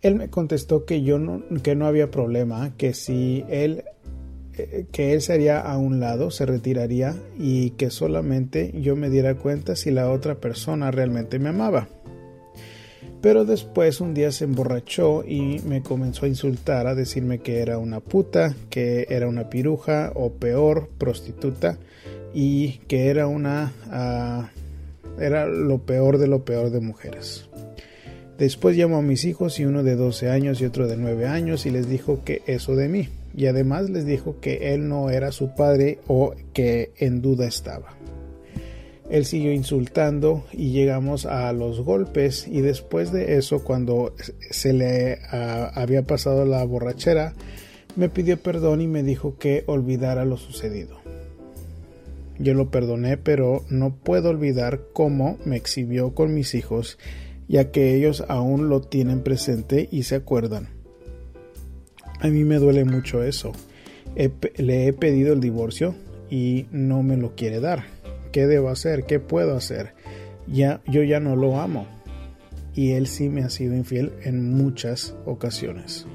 Él 0.01 0.15
me 0.15 0.29
contestó 0.29 0.85
que 0.85 1.03
yo 1.03 1.19
no, 1.19 1.43
que 1.61 1.75
no 1.75 1.85
había 1.85 2.09
problema, 2.09 2.73
que 2.77 2.93
si 2.93 3.45
él 3.49 3.83
que 4.91 5.13
él 5.13 5.21
sería 5.21 5.59
a 5.61 5.77
un 5.77 5.99
lado, 5.99 6.31
se 6.31 6.45
retiraría 6.45 7.15
y 7.37 7.71
que 7.71 7.89
solamente 7.89 8.73
yo 8.81 8.95
me 8.95 9.09
diera 9.09 9.35
cuenta 9.35 9.75
si 9.75 9.91
la 9.91 10.11
otra 10.11 10.35
persona 10.35 10.91
realmente 10.91 11.39
me 11.39 11.49
amaba. 11.49 11.87
Pero 13.21 13.43
después 13.43 13.99
un 13.99 14.13
día 14.13 14.31
se 14.31 14.45
emborrachó 14.45 15.23
y 15.25 15.59
me 15.65 15.81
comenzó 15.81 16.25
a 16.25 16.29
insultar, 16.29 16.87
a 16.87 16.95
decirme 16.95 17.39
que 17.39 17.59
era 17.59 17.77
una 17.77 17.99
puta, 17.99 18.55
que 18.69 19.07
era 19.09 19.27
una 19.27 19.49
piruja 19.49 20.11
o 20.15 20.31
peor, 20.31 20.89
prostituta 20.97 21.77
y 22.33 22.79
que 22.87 23.07
era 23.07 23.27
una... 23.27 23.73
Ah, 23.89 24.51
era 25.19 25.47
lo 25.47 25.79
peor 25.79 26.17
de 26.17 26.27
lo 26.27 26.45
peor 26.45 26.69
de 26.69 26.79
mujeres. 26.79 27.49
Después 28.37 28.77
llamó 28.77 28.97
a 28.97 29.01
mis 29.01 29.25
hijos 29.25 29.59
y 29.59 29.65
uno 29.65 29.83
de 29.83 29.97
12 29.97 30.29
años 30.29 30.61
y 30.61 30.65
otro 30.65 30.87
de 30.87 30.95
9 30.95 31.27
años 31.27 31.65
y 31.65 31.71
les 31.71 31.89
dijo 31.89 32.21
que 32.23 32.41
eso 32.47 32.77
de 32.77 32.87
mí 32.87 33.09
y 33.35 33.47
además 33.47 33.89
les 33.89 34.05
dijo 34.05 34.39
que 34.39 34.73
él 34.73 34.87
no 34.87 35.09
era 35.09 35.31
su 35.31 35.55
padre 35.55 35.99
o 36.07 36.33
que 36.53 36.91
en 36.97 37.21
duda 37.21 37.47
estaba. 37.47 37.95
Él 39.09 39.25
siguió 39.25 39.51
insultando 39.51 40.45
y 40.53 40.71
llegamos 40.71 41.25
a 41.25 41.51
los 41.51 41.81
golpes 41.81 42.47
y 42.47 42.61
después 42.61 43.11
de 43.11 43.37
eso 43.37 43.63
cuando 43.63 44.13
se 44.51 44.73
le 44.73 45.19
había 45.31 46.03
pasado 46.03 46.45
la 46.45 46.63
borrachera 46.63 47.33
me 47.95 48.09
pidió 48.09 48.37
perdón 48.37 48.81
y 48.81 48.87
me 48.87 49.01
dijo 49.01 49.37
que 49.37 49.63
olvidara 49.65 50.25
lo 50.25 50.37
sucedido. 50.37 50.99
Yo 52.37 52.53
lo 52.53 52.69
perdoné 52.69 53.17
pero 53.17 53.65
no 53.69 53.95
puedo 53.95 54.29
olvidar 54.29 54.81
cómo 54.93 55.37
me 55.43 55.57
exhibió 55.57 56.13
con 56.13 56.33
mis 56.35 56.53
hijos 56.53 56.99
ya 57.47 57.71
que 57.71 57.95
ellos 57.95 58.23
aún 58.29 58.69
lo 58.69 58.81
tienen 58.81 59.21
presente 59.21 59.89
y 59.91 60.03
se 60.03 60.15
acuerdan. 60.15 60.69
A 62.21 62.27
mí 62.27 62.43
me 62.43 62.57
duele 62.57 62.85
mucho 62.85 63.23
eso. 63.23 63.53
le 64.15 64.87
he 64.87 64.93
pedido 64.93 65.33
el 65.33 65.39
divorcio 65.39 65.95
y 66.29 66.67
no 66.71 67.01
me 67.01 67.17
lo 67.17 67.35
quiere 67.35 67.59
dar. 67.59 67.98
¿Qué 68.31 68.47
debo 68.47 68.69
hacer? 68.69 69.05
¿Qué 69.05 69.19
puedo 69.19 69.55
hacer? 69.55 69.93
Ya, 70.47 70.81
yo 70.87 71.03
ya 71.03 71.19
no 71.19 71.35
lo 71.35 71.59
amo. 71.59 71.87
y 72.75 72.91
él 72.91 73.07
sí 73.07 73.27
me 73.27 73.43
ha 73.43 73.49
sido 73.49 73.75
infiel 73.75 74.13
en 74.23 74.53
muchas 74.53 75.15
ocasiones. 75.25 76.05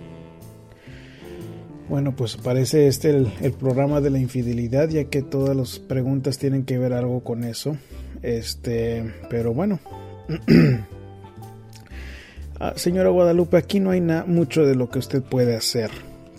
Bueno, 1.88 2.16
pues 2.16 2.37
parece 2.37 2.87
este 2.87 3.11
el, 3.11 3.52
programa 3.59 4.00
de 4.00 4.09
la 4.09 4.18
infidelidad, 4.18 4.88
ya 4.88 5.04
que 5.04 5.21
todas 5.21 5.54
las 5.54 5.78
preguntas 5.78 6.38
tienen 6.38 6.64
que 6.64 6.78
ver 6.78 6.94
algo 6.94 7.23
con 7.23 7.44
eso. 7.44 7.76
Este, 8.23 9.12
pero 9.28 9.52
bueno. 9.52 9.80
Ah, 12.61 12.75
señora 12.76 13.11
Guadalupe, 13.11 13.56
aquí 13.56 13.80
no 13.80 13.90
hay 13.90 14.00
nada 14.00 14.25
mucho 14.26 14.64
de 14.64 14.76
lo 14.76 14.88
que 14.88 15.00
usted 15.00 15.23
puede 15.23 15.56
hacer 15.56 15.90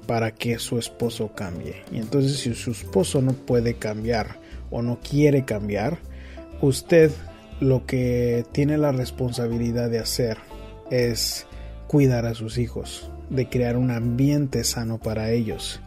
para 0.07 0.31
que 0.31 0.59
su 0.59 0.79
esposo 0.79 1.33
cambie. 1.35 1.83
Y 1.91 1.97
entonces 1.97 2.37
si 2.37 2.53
su 2.55 2.71
esposo 2.71 3.21
no 3.21 3.33
puede 3.33 3.73
cambiar 3.73 4.39
o 4.75 4.81
no 4.81 4.99
quiere 4.99 5.45
cambiar, 5.45 5.99
usted 6.61 7.11
lo 7.61 7.85
que 7.85 8.45
tiene 8.51 8.77
la 8.77 8.91
responsabilidad 8.91 9.89
de 9.89 9.99
hacer 9.99 10.37
es 10.91 11.47
cuidar 11.87 12.25
a 12.25 12.33
sus 12.33 12.57
hijos 12.57 13.09
de 13.29 13.47
crear 13.49 13.77
un 13.77 13.91
ambiente 13.91 14.63
sano 14.63 14.99
para 14.99 15.31
ellos. 15.31 15.81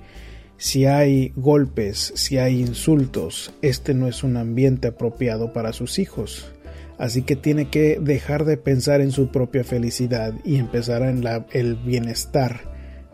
Si 0.57 0.87
hay 0.87 1.33
golpes, 1.37 2.12
si 2.16 2.38
hay 2.38 2.61
insultos, 2.61 3.52
este 3.62 3.95
no 3.95 4.09
es 4.09 4.25
un 4.25 4.37
ambiente 4.37 4.88
apropiado 4.88 5.52
para 5.52 5.73
sus 5.73 5.99
hijos. 5.99 6.52
Así 6.99 7.23
que 7.23 7.37
tiene 7.37 7.71
que 7.71 8.00
dejar 8.00 8.45
de 8.45 8.57
pensar 8.57 9.00
en 9.00 9.12
su 9.12 9.28
propia 9.28 9.62
felicidad 9.62 10.35
y 10.45 10.57
empezar 10.57 11.02
en 11.02 11.23
el 11.52 11.76
bienestar 11.76 12.62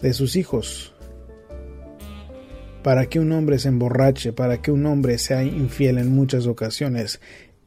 de 0.01 0.15
sus 0.15 0.37
hijos. 0.37 0.94
Para 2.85 3.07
que 3.07 3.19
un 3.19 3.33
hombre 3.33 3.59
se 3.59 3.69
emborrache, 3.69 4.33
para 4.33 4.63
que 4.63 4.71
un 4.71 4.87
hombre 4.87 5.19
sea 5.19 5.43
infiel 5.43 5.99
en 5.99 6.15
muchas 6.15 6.47
ocasiones, 6.47 7.21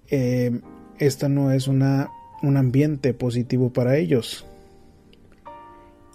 eh, 0.09 0.62
esto 1.00 1.27
no 1.27 1.51
es 1.51 1.67
una, 1.67 2.12
un 2.41 2.55
ambiente 2.55 3.13
positivo 3.13 3.74
para 3.74 3.97
ellos 3.97 4.45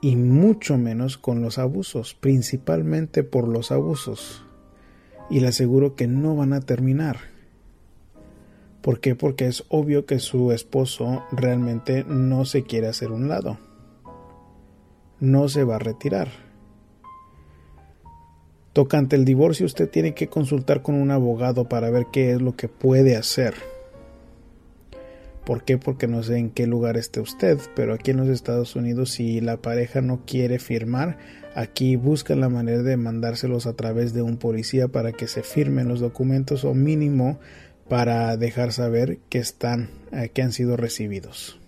y 0.01 0.15
mucho 0.15 0.79
menos 0.79 1.19
con 1.19 1.43
los 1.43 1.59
abusos, 1.59 2.15
principalmente 2.15 3.25
por 3.25 3.49
los 3.49 3.71
abusos. 3.71 4.45
Y 5.31 5.41
le 5.41 5.49
aseguro 5.49 5.95
que 5.95 6.09
no 6.09 6.37
van 6.37 6.53
a 6.53 6.61
terminar. 6.61 7.19
¿Por 8.83 9.01
qué? 9.01 9.15
Porque 9.15 9.47
es 9.47 9.65
obvio 9.69 10.07
que 10.07 10.21
su 10.21 10.53
esposo 10.53 11.25
realmente 11.31 12.05
no 12.05 12.45
se 12.45 12.65
quiere 12.65 12.89
hacer 12.89 13.11
un 13.11 13.29
lado. 13.29 13.59
No 15.21 15.49
se 15.49 15.65
va 15.65 15.77
a 15.77 15.81
retirar. 15.81 16.52
Tocante 18.73 19.17
el 19.17 19.25
divorcio, 19.25 19.67
usted 19.67 19.89
tiene 19.89 20.15
que 20.15 20.29
consultar 20.29 20.83
con 20.83 20.95
un 20.95 21.11
abogado 21.11 21.69
para 21.69 21.91
ver 21.91 22.07
qué 22.13 22.33
es 22.33 22.41
lo 22.41 22.57
que 22.57 22.69
puede 22.69 23.17
hacer 23.17 23.55
¿Por 25.45 25.65
qué? 25.65 25.77
Porque 25.77 26.07
no 26.07 26.23
sé 26.23 26.39
en 26.39 26.51
qué 26.51 26.67
lugar 26.69 26.97
esté 26.97 27.21
usted, 27.21 27.59
pero 27.75 27.95
aquí 27.95 28.13
en 28.13 28.19
los 28.19 28.29
Estados 28.29 28.77
Unidos 28.77 29.11
si 29.11 29.41
la 29.41 29.57
pareja 29.57 30.01
no 30.01 30.21
quiere 30.25 30.61
firmar, 30.61 31.19
aquí 31.57 31.97
buscan 31.97 32.41
la 32.41 32.49
manera 32.49 32.83
de 32.83 32.97
mandárselos 32.97 33.67
a 33.67 33.73
través 33.73 34.15
de 34.15 34.23
un 34.23 34.37
policía 34.37 34.87
para 34.87 35.13
que 35.13 35.27
se 35.27 35.43
firmen 35.43 35.89
los 35.89 35.99
documentos 35.99 36.65
o 36.65 36.75
mínimo 36.75 37.41
para 37.89 38.37
dejar 38.37 38.73
saber 38.73 39.19
que 39.29 39.39
están 39.39 39.91
eh, 40.13 40.31
que 40.33 40.43
han 40.43 40.53
sido 40.53 40.77
recibidos. 40.77 41.59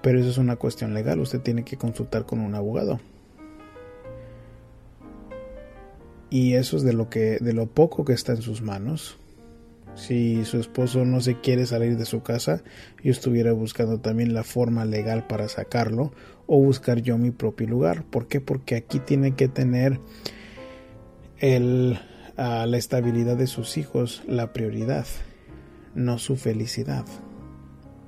Pero 0.00 0.20
eso 0.20 0.30
es 0.30 0.38
una 0.38 0.56
cuestión 0.56 0.94
legal, 0.94 1.18
usted 1.18 1.40
tiene 1.40 1.64
que 1.64 1.76
consultar 1.76 2.24
con 2.24 2.38
un 2.38 2.54
abogado. 2.54 3.00
Y 6.30 6.54
eso 6.54 6.76
es 6.76 6.84
de 6.84 6.92
lo 6.92 7.10
que 7.10 7.38
de 7.40 7.52
lo 7.52 7.66
poco 7.66 8.04
que 8.04 8.12
está 8.12 8.32
en 8.32 8.42
sus 8.42 8.62
manos 8.62 9.20
si 9.94 10.44
su 10.44 10.58
esposo 10.58 11.04
no 11.04 11.20
se 11.20 11.40
quiere 11.40 11.66
salir 11.66 11.96
de 11.96 12.04
su 12.04 12.22
casa, 12.22 12.62
yo 13.02 13.10
estuviera 13.10 13.52
buscando 13.52 14.00
también 14.00 14.34
la 14.34 14.44
forma 14.44 14.84
legal 14.84 15.26
para 15.26 15.48
sacarlo 15.48 16.12
o 16.46 16.58
buscar 16.58 17.00
yo 17.00 17.18
mi 17.18 17.30
propio 17.30 17.68
lugar. 17.68 18.04
¿Por 18.04 18.26
qué? 18.26 18.40
Porque 18.40 18.76
aquí 18.76 18.98
tiene 18.98 19.34
que 19.34 19.48
tener 19.48 20.00
el, 21.38 21.98
ah, 22.36 22.66
la 22.66 22.76
estabilidad 22.76 23.36
de 23.36 23.46
sus 23.46 23.76
hijos 23.76 24.22
la 24.26 24.52
prioridad, 24.52 25.06
no 25.94 26.18
su 26.18 26.36
felicidad, 26.36 27.04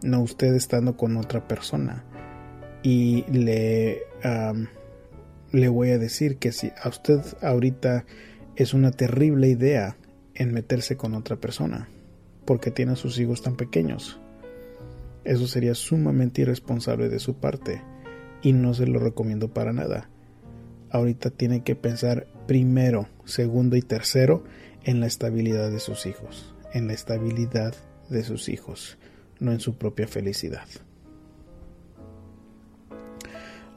no 0.02 0.20
usted 0.20 0.54
estando 0.54 0.96
con 0.96 1.16
otra 1.16 1.46
persona. 1.46 2.04
Y 2.82 3.24
le, 3.30 4.02
le 5.52 5.68
voy 5.68 5.90
a 5.90 5.98
decir 5.98 6.38
que 6.38 6.50
si 6.50 6.72
a 6.82 6.88
usted 6.88 7.20
ahorita 7.42 8.04
es 8.56 8.74
una 8.74 8.90
terrible 8.90 9.48
idea 9.48 9.96
en 10.34 10.52
meterse 10.52 10.96
con 10.96 11.14
otra 11.14 11.36
persona 11.36 11.88
porque 12.44 12.70
tiene 12.70 12.92
a 12.92 12.96
sus 12.96 13.18
hijos 13.18 13.42
tan 13.42 13.56
pequeños. 13.56 14.18
Eso 15.24 15.46
sería 15.46 15.74
sumamente 15.74 16.42
irresponsable 16.42 17.08
de 17.08 17.20
su 17.20 17.34
parte 17.34 17.82
y 18.42 18.52
no 18.52 18.74
se 18.74 18.86
lo 18.86 18.98
recomiendo 18.98 19.52
para 19.52 19.72
nada. 19.72 20.08
Ahorita 20.90 21.30
tiene 21.30 21.62
que 21.62 21.76
pensar 21.76 22.26
primero, 22.46 23.08
segundo 23.24 23.76
y 23.76 23.82
tercero 23.82 24.44
en 24.82 25.00
la 25.00 25.06
estabilidad 25.06 25.70
de 25.70 25.78
sus 25.78 26.06
hijos, 26.06 26.54
en 26.72 26.88
la 26.88 26.94
estabilidad 26.94 27.74
de 28.10 28.24
sus 28.24 28.48
hijos, 28.48 28.98
no 29.38 29.52
en 29.52 29.60
su 29.60 29.76
propia 29.76 30.08
felicidad. 30.08 30.66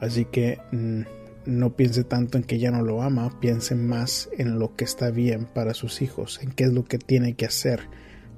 Así 0.00 0.26
que 0.26 0.58
mm, 0.72 1.02
no 1.46 1.74
piense 1.76 2.04
tanto 2.04 2.38
en 2.38 2.44
que 2.44 2.58
ya 2.58 2.70
no 2.70 2.82
lo 2.82 3.02
ama, 3.02 3.38
piense 3.40 3.74
más 3.74 4.28
en 4.36 4.58
lo 4.58 4.74
que 4.74 4.84
está 4.84 5.10
bien 5.10 5.46
para 5.46 5.74
sus 5.74 6.02
hijos, 6.02 6.40
en 6.42 6.50
qué 6.52 6.64
es 6.64 6.72
lo 6.72 6.84
que 6.84 6.98
tiene 6.98 7.34
que 7.34 7.46
hacer 7.46 7.80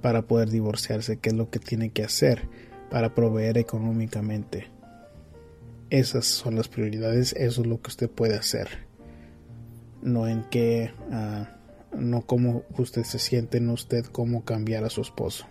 para 0.02 0.22
poder 0.22 0.50
divorciarse, 0.50 1.18
qué 1.18 1.30
es 1.30 1.34
lo 1.34 1.50
que 1.50 1.58
tiene 1.58 1.90
que 1.90 2.04
hacer 2.04 2.48
para 2.90 3.14
proveer 3.14 3.58
económicamente. 3.58 4.66
Esas 5.90 6.26
son 6.26 6.56
las 6.56 6.68
prioridades, 6.68 7.32
eso 7.32 7.62
es 7.62 7.66
lo 7.66 7.80
que 7.80 7.88
usted 7.88 8.10
puede 8.10 8.34
hacer. 8.34 8.86
No 10.02 10.28
en 10.28 10.44
qué, 10.50 10.92
ah, 11.10 11.56
no 11.96 12.22
cómo 12.22 12.62
usted 12.76 13.04
se 13.04 13.18
siente 13.18 13.58
en 13.58 13.70
usted, 13.70 14.04
cómo 14.04 14.44
cambiar 14.44 14.84
a 14.84 14.90
su 14.90 15.00
esposo. 15.00 15.46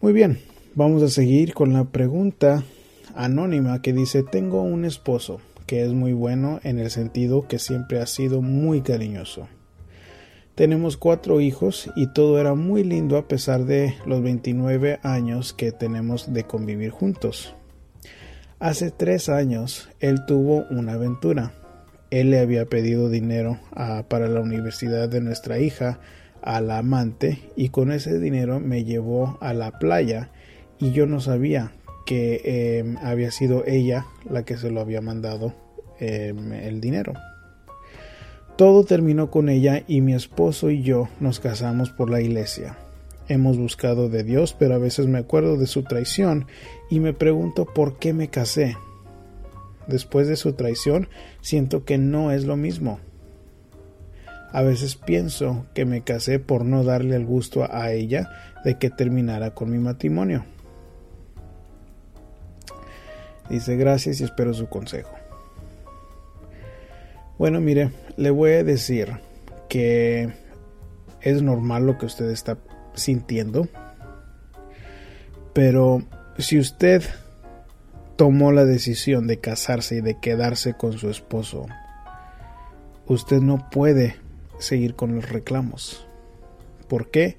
Muy 0.00 0.12
bien, 0.12 0.38
vamos 0.76 1.02
a 1.02 1.08
seguir 1.08 1.54
con 1.54 1.72
la 1.72 1.84
pregunta 1.84 2.62
anónima 3.18 3.82
que 3.82 3.92
dice 3.92 4.22
tengo 4.22 4.62
un 4.62 4.84
esposo 4.84 5.40
que 5.66 5.84
es 5.84 5.92
muy 5.92 6.12
bueno 6.12 6.60
en 6.62 6.78
el 6.78 6.90
sentido 6.90 7.46
que 7.46 7.58
siempre 7.58 8.00
ha 8.00 8.06
sido 8.06 8.40
muy 8.40 8.80
cariñoso. 8.80 9.48
Tenemos 10.54 10.96
cuatro 10.96 11.40
hijos 11.40 11.90
y 11.94 12.06
todo 12.06 12.40
era 12.40 12.54
muy 12.54 12.84
lindo 12.84 13.18
a 13.18 13.28
pesar 13.28 13.64
de 13.64 13.94
los 14.06 14.22
29 14.22 15.00
años 15.02 15.52
que 15.52 15.72
tenemos 15.72 16.32
de 16.32 16.44
convivir 16.44 16.90
juntos. 16.90 17.54
Hace 18.60 18.90
tres 18.90 19.28
años 19.28 19.90
él 20.00 20.24
tuvo 20.24 20.64
una 20.70 20.94
aventura. 20.94 21.52
Él 22.10 22.30
le 22.30 22.38
había 22.38 22.66
pedido 22.66 23.10
dinero 23.10 23.58
ah, 23.72 24.04
para 24.08 24.28
la 24.28 24.40
universidad 24.40 25.08
de 25.08 25.20
nuestra 25.20 25.58
hija 25.58 26.00
a 26.40 26.60
la 26.60 26.78
amante 26.78 27.40
y 27.56 27.68
con 27.68 27.92
ese 27.92 28.18
dinero 28.18 28.58
me 28.58 28.84
llevó 28.84 29.38
a 29.40 29.52
la 29.52 29.78
playa 29.78 30.30
y 30.78 30.92
yo 30.92 31.06
no 31.06 31.20
sabía 31.20 31.72
que 32.08 32.78
em, 32.78 32.96
había 33.02 33.30
sido 33.30 33.66
ella 33.66 34.06
la 34.30 34.42
que 34.42 34.56
se 34.56 34.70
lo 34.70 34.80
había 34.80 35.02
mandado 35.02 35.52
em, 36.00 36.54
el 36.54 36.80
dinero. 36.80 37.12
Todo 38.56 38.84
terminó 38.84 39.30
con 39.30 39.50
ella 39.50 39.82
y 39.86 40.00
mi 40.00 40.14
esposo 40.14 40.70
y 40.70 40.82
yo 40.82 41.10
nos 41.20 41.38
casamos 41.38 41.90
por 41.90 42.08
la 42.08 42.22
iglesia. 42.22 42.78
Hemos 43.28 43.58
buscado 43.58 44.08
de 44.08 44.24
Dios, 44.24 44.56
pero 44.58 44.74
a 44.74 44.78
veces 44.78 45.06
me 45.06 45.18
acuerdo 45.18 45.58
de 45.58 45.66
su 45.66 45.82
traición 45.82 46.46
y 46.88 47.00
me 47.00 47.12
pregunto 47.12 47.66
por 47.66 47.98
qué 47.98 48.14
me 48.14 48.28
casé. 48.28 48.78
Después 49.86 50.28
de 50.28 50.36
su 50.36 50.54
traición, 50.54 51.10
siento 51.42 51.84
que 51.84 51.98
no 51.98 52.32
es 52.32 52.46
lo 52.46 52.56
mismo. 52.56 53.00
A 54.50 54.62
veces 54.62 54.96
pienso 54.96 55.66
que 55.74 55.84
me 55.84 56.00
casé 56.04 56.38
por 56.38 56.64
no 56.64 56.84
darle 56.84 57.16
el 57.16 57.26
gusto 57.26 57.68
a 57.70 57.92
ella 57.92 58.30
de 58.64 58.78
que 58.78 58.88
terminara 58.88 59.52
con 59.52 59.70
mi 59.70 59.78
matrimonio. 59.78 60.46
Dice 63.48 63.76
gracias 63.76 64.20
y 64.20 64.24
espero 64.24 64.52
su 64.52 64.68
consejo. 64.68 65.12
Bueno, 67.38 67.60
mire, 67.60 67.90
le 68.16 68.30
voy 68.30 68.52
a 68.52 68.64
decir 68.64 69.12
que 69.68 70.32
es 71.20 71.42
normal 71.42 71.86
lo 71.86 71.98
que 71.98 72.06
usted 72.06 72.30
está 72.30 72.58
sintiendo. 72.94 73.68
Pero 75.52 76.02
si 76.38 76.58
usted 76.58 77.02
tomó 78.16 78.52
la 78.52 78.64
decisión 78.64 79.26
de 79.26 79.38
casarse 79.38 79.96
y 79.96 80.00
de 80.00 80.18
quedarse 80.18 80.74
con 80.74 80.98
su 80.98 81.08
esposo, 81.08 81.66
usted 83.06 83.40
no 83.40 83.70
puede 83.70 84.16
seguir 84.58 84.94
con 84.94 85.14
los 85.14 85.28
reclamos. 85.28 86.06
¿Por 86.88 87.10
qué? 87.10 87.36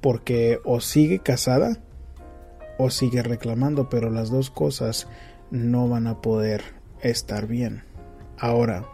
Porque 0.00 0.60
o 0.64 0.80
sigue 0.80 1.18
casada 1.18 1.78
o 2.78 2.90
sigue 2.90 3.22
reclamando, 3.22 3.88
pero 3.88 4.10
las 4.10 4.30
dos 4.30 4.50
cosas 4.50 5.06
no 5.50 5.88
van 5.88 6.06
a 6.06 6.20
poder 6.20 6.62
estar 7.02 7.46
bien. 7.46 7.82
Ahora, 8.38 8.86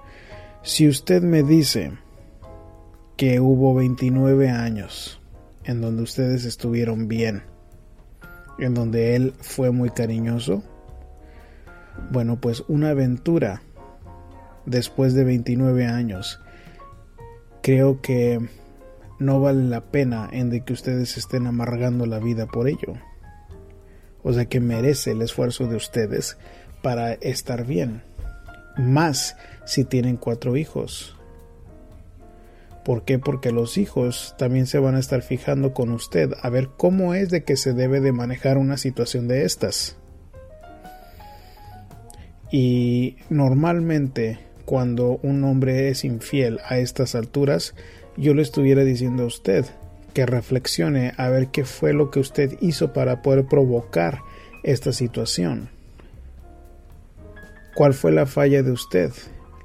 si 0.63 0.89
usted 0.89 1.23
me 1.23 1.43
dice 1.43 1.93
que 3.17 3.41
hubo 3.41 3.75
29 3.75 4.51
años 4.51 5.21
en 5.65 5.81
donde 5.81 6.03
ustedes 6.03 6.45
estuvieron 6.45 7.09
bien, 7.09 7.43
en 8.59 8.75
donde 8.75 9.17
él 9.17 9.35
fue 9.41 9.71
muy 9.71 9.91
cariñoso. 9.91 10.63
Bueno, 12.11 12.41
pues 12.41 12.63
una 12.69 12.91
aventura 12.91 13.63
después 14.65 15.15
de 15.15 15.25
29 15.25 15.87
años. 15.87 16.41
Creo 17.63 18.01
que 18.01 18.41
no 19.19 19.41
vale 19.41 19.65
la 19.65 19.81
pena 19.81 20.29
en 20.31 20.51
de 20.51 20.63
que 20.65 20.73
ustedes 20.73 21.17
estén 21.17 21.47
amargando 21.47 22.07
la 22.07 22.19
vida 22.19 22.47
por 22.47 22.69
ello. 22.69 22.95
O 24.29 24.33
sea 24.33 24.47
que 24.47 24.59
merece 24.59 25.13
el 25.13 25.23
esfuerzo 25.23 25.69
de 25.69 25.77
ustedes 25.77 26.37
para 26.83 27.13
estar 27.13 27.65
bien. 27.65 28.03
Más 28.77 29.37
si 29.67 29.85
tienen 29.85 30.17
cuatro 30.17 30.57
hijos. 30.57 31.17
¿Por 32.85 33.05
qué? 33.05 33.21
Porque 33.21 33.53
los 33.53 33.79
hijos 33.79 34.35
también 34.37 34.67
se 34.67 34.81
van 34.81 34.97
a 34.97 34.99
estar 34.99 35.23
fijando 35.23 35.73
con 35.73 35.93
usted 35.93 36.33
a 36.43 36.49
ver 36.51 36.71
cómo 36.77 37.15
es 37.15 37.31
de 37.31 37.45
que 37.45 37.57
se 37.57 37.73
debe 37.73 38.01
de 38.01 38.11
manejar 38.11 38.59
una 38.59 38.79
situación 38.79 39.29
de 39.29 39.45
estas. 39.45 39.97
Y 42.51 43.19
normalmente 43.31 44.41
cuando 44.65 45.21
un 45.23 45.45
hombre 45.45 45.89
es 45.89 46.05
infiel 46.05 46.59
a 46.69 46.79
estas 46.79 47.15
alturas, 47.15 47.77
yo 48.17 48.35
le 48.35 48.43
estuviera 48.43 48.83
diciendo 48.83 49.23
a 49.23 49.27
usted 49.27 49.67
que 50.17 50.25
reflexione 50.25 51.13
a 51.19 51.29
ver 51.29 51.49
qué 51.49 51.67
fue 51.67 51.93
lo 51.93 52.11
que 52.11 52.21
usted 52.21 52.57
hizo 52.63 52.95
para 52.95 53.21
poder 53.21 53.45
provocar 53.45 54.21
esta 54.63 54.91
situación. 54.95 55.69
¿Cuál 57.75 57.93
fue 57.93 58.13
la 58.13 58.25
falla 58.25 58.63
de 58.63 58.71
usted? 58.71 59.13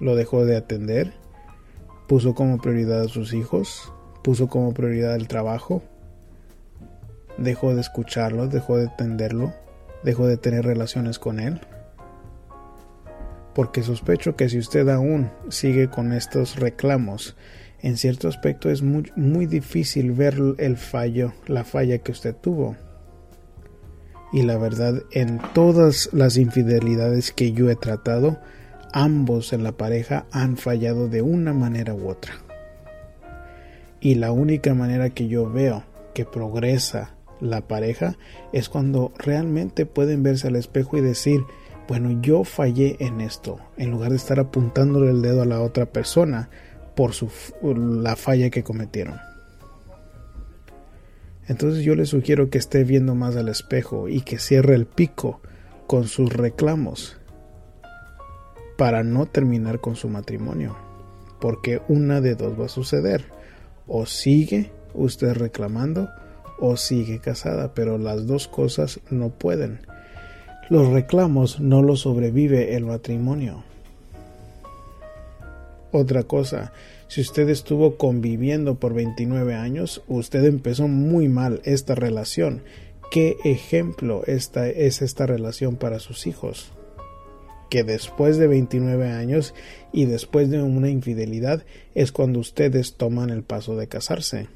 ¿Lo 0.01 0.17
dejó 0.17 0.43
de 0.43 0.57
atender? 0.57 1.13
¿Puso 2.05 2.35
como 2.35 2.57
prioridad 2.57 2.99
a 2.99 3.07
sus 3.07 3.33
hijos? 3.33 3.93
¿Puso 4.25 4.49
como 4.49 4.73
prioridad 4.73 5.15
el 5.15 5.29
trabajo? 5.29 5.83
¿Dejó 7.37 7.73
de 7.73 7.79
escucharlo? 7.79 8.47
¿Dejó 8.47 8.75
de 8.75 8.87
atenderlo? 8.87 9.53
¿Dejó 10.03 10.27
de 10.27 10.35
tener 10.35 10.65
relaciones 10.65 11.17
con 11.17 11.39
él? 11.39 11.61
Porque 13.55 13.83
sospecho 13.83 14.35
que 14.35 14.49
si 14.49 14.57
usted 14.57 14.89
aún 14.89 15.31
sigue 15.47 15.89
con 15.89 16.11
estos 16.11 16.57
reclamos, 16.57 17.37
en 17.81 17.97
cierto 17.97 18.27
aspecto 18.27 18.69
es 18.69 18.81
muy, 18.81 19.11
muy 19.15 19.45
difícil 19.47 20.11
ver 20.11 20.35
el 20.57 20.77
fallo, 20.77 21.33
la 21.47 21.63
falla 21.63 21.97
que 21.97 22.11
usted 22.11 22.35
tuvo. 22.35 22.75
Y 24.31 24.43
la 24.43 24.57
verdad, 24.57 25.01
en 25.11 25.39
todas 25.53 26.09
las 26.13 26.37
infidelidades 26.37 27.31
que 27.31 27.51
yo 27.51 27.69
he 27.69 27.75
tratado, 27.75 28.39
ambos 28.93 29.51
en 29.51 29.63
la 29.63 29.73
pareja 29.73 30.25
han 30.31 30.57
fallado 30.57 31.09
de 31.09 31.21
una 31.21 31.53
manera 31.53 31.93
u 31.93 32.07
otra. 32.07 32.33
Y 33.99 34.15
la 34.15 34.31
única 34.31 34.73
manera 34.73 35.09
que 35.09 35.27
yo 35.27 35.49
veo 35.49 35.83
que 36.13 36.25
progresa 36.25 37.15
la 37.39 37.61
pareja 37.67 38.17
es 38.53 38.69
cuando 38.69 39.11
realmente 39.17 39.85
pueden 39.85 40.23
verse 40.23 40.47
al 40.47 40.55
espejo 40.55 40.97
y 40.97 41.01
decir, 41.01 41.41
bueno, 41.87 42.21
yo 42.21 42.43
fallé 42.43 42.95
en 42.99 43.21
esto, 43.21 43.59
en 43.77 43.91
lugar 43.91 44.11
de 44.11 44.15
estar 44.15 44.39
apuntándole 44.39 45.09
el 45.09 45.21
dedo 45.21 45.41
a 45.41 45.45
la 45.45 45.61
otra 45.61 45.87
persona 45.87 46.49
por 46.95 47.13
su, 47.13 47.29
la 47.61 48.15
falla 48.15 48.49
que 48.49 48.63
cometieron. 48.63 49.19
Entonces 51.47 51.83
yo 51.83 51.95
le 51.95 52.05
sugiero 52.05 52.49
que 52.49 52.57
esté 52.57 52.83
viendo 52.83 53.15
más 53.15 53.35
al 53.35 53.49
espejo 53.49 54.07
y 54.07 54.21
que 54.21 54.39
cierre 54.39 54.75
el 54.75 54.85
pico 54.85 55.41
con 55.87 56.07
sus 56.07 56.31
reclamos 56.31 57.17
para 58.77 59.03
no 59.03 59.25
terminar 59.25 59.81
con 59.81 59.95
su 59.95 60.07
matrimonio. 60.07 60.77
Porque 61.39 61.81
una 61.87 62.21
de 62.21 62.35
dos 62.35 62.59
va 62.59 62.65
a 62.65 62.69
suceder. 62.69 63.25
O 63.87 64.05
sigue 64.05 64.71
usted 64.93 65.33
reclamando 65.33 66.09
o 66.59 66.77
sigue 66.77 67.19
casada, 67.19 67.73
pero 67.73 67.97
las 67.97 68.27
dos 68.27 68.47
cosas 68.47 68.99
no 69.09 69.29
pueden. 69.29 69.81
Los 70.69 70.87
reclamos 70.87 71.59
no 71.59 71.81
los 71.81 72.01
sobrevive 72.01 72.75
el 72.75 72.85
matrimonio. 72.85 73.63
Otra 75.91 76.23
cosa, 76.23 76.71
si 77.09 77.19
usted 77.19 77.49
estuvo 77.49 77.97
conviviendo 77.97 78.75
por 78.75 78.93
29 78.93 79.55
años, 79.55 80.01
usted 80.07 80.45
empezó 80.45 80.87
muy 80.87 81.27
mal 81.27 81.61
esta 81.65 81.95
relación. 81.95 82.61
¿Qué 83.11 83.35
ejemplo 83.43 84.23
esta, 84.25 84.69
es 84.69 85.01
esta 85.01 85.25
relación 85.25 85.75
para 85.75 85.99
sus 85.99 86.27
hijos? 86.27 86.71
Que 87.69 87.83
después 87.83 88.37
de 88.37 88.47
29 88.47 89.09
años 89.09 89.53
y 89.91 90.05
después 90.05 90.49
de 90.49 90.61
una 90.61 90.89
infidelidad 90.89 91.65
es 91.93 92.13
cuando 92.13 92.39
ustedes 92.39 92.95
toman 92.95 93.29
el 93.29 93.43
paso 93.43 93.75
de 93.75 93.87
casarse. 93.87 94.47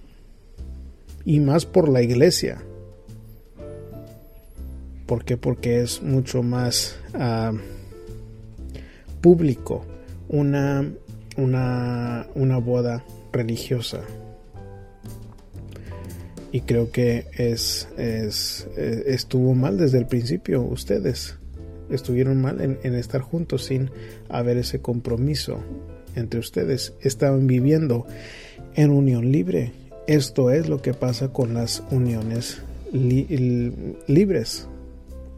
Y 1.25 1.41
más 1.41 1.65
por 1.65 1.89
la 1.89 2.01
iglesia. 2.01 2.63
¿Por 5.05 5.25
qué? 5.25 5.35
Porque 5.35 5.81
es 5.81 6.01
mucho 6.01 6.43
más 6.43 6.97
uh, 7.13 7.57
público 9.19 9.85
una 10.29 10.89
una, 11.37 12.27
una 12.35 12.57
boda 12.57 13.03
religiosa. 13.31 14.01
Y 16.51 16.61
creo 16.61 16.91
que 16.91 17.25
es, 17.33 17.89
es, 17.97 18.67
eh, 18.77 19.03
estuvo 19.07 19.53
mal 19.55 19.77
desde 19.77 19.97
el 19.97 20.07
principio 20.07 20.61
ustedes. 20.61 21.35
Estuvieron 21.89 22.41
mal 22.41 22.61
en, 22.61 22.79
en 22.83 22.95
estar 22.95 23.21
juntos 23.21 23.65
sin 23.65 23.91
haber 24.29 24.57
ese 24.57 24.79
compromiso 24.79 25.59
entre 26.15 26.39
ustedes. 26.39 26.93
Estaban 27.01 27.45
viviendo 27.47 28.05
en 28.75 28.91
unión 28.91 29.31
libre. 29.31 29.73
Esto 30.07 30.51
es 30.51 30.69
lo 30.69 30.81
que 30.81 30.93
pasa 30.93 31.33
con 31.33 31.53
las 31.53 31.83
uniones 31.91 32.61
libres. 32.93 34.67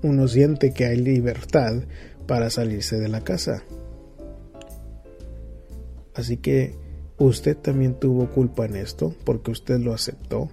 Uno 0.03 0.27
siente 0.27 0.73
que 0.73 0.86
hay 0.86 0.97
libertad 0.97 1.81
para 2.27 2.49
salirse 2.49 2.99
de 2.99 3.07
la 3.07 3.23
casa. 3.23 3.63
Así 6.17 6.38
que 6.38 6.73
usted 7.19 7.56
también 7.56 7.93
tuvo 7.93 8.27
culpa 8.30 8.65
en 8.65 8.75
esto 8.75 9.13
porque 9.23 9.51
usted 9.51 9.80
lo 9.80 9.93
aceptó 9.93 10.49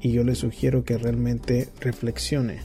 y 0.00 0.10
yo 0.12 0.24
le 0.24 0.34
sugiero 0.34 0.84
que 0.84 0.98
realmente 0.98 1.68
reflexione 1.80 2.58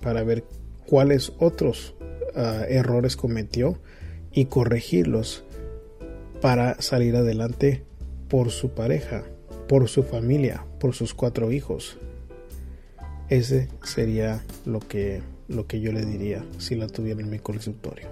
para 0.00 0.22
ver 0.22 0.44
cuáles 0.86 1.32
otros 1.38 1.94
ah, 2.36 2.64
errores 2.68 3.16
cometió 3.16 3.78
y 4.32 4.44
corregirlos 4.44 5.44
para 6.40 6.80
salir 6.80 7.16
adelante 7.16 7.82
por 8.28 8.50
su 8.50 8.70
pareja, 8.70 9.24
por 9.66 9.88
su 9.88 10.04
familia, 10.04 10.64
por 10.78 10.94
sus 10.94 11.14
cuatro 11.14 11.50
hijos. 11.50 11.98
Ese 13.28 13.68
sería 13.82 14.44
lo 14.64 14.78
que, 14.78 15.20
lo 15.48 15.66
que 15.66 15.80
yo 15.80 15.90
le 15.92 16.06
diría 16.06 16.44
si 16.58 16.76
la 16.76 16.86
tuviera 16.86 17.20
en 17.20 17.28
mi 17.28 17.40
consultorio. 17.40 18.06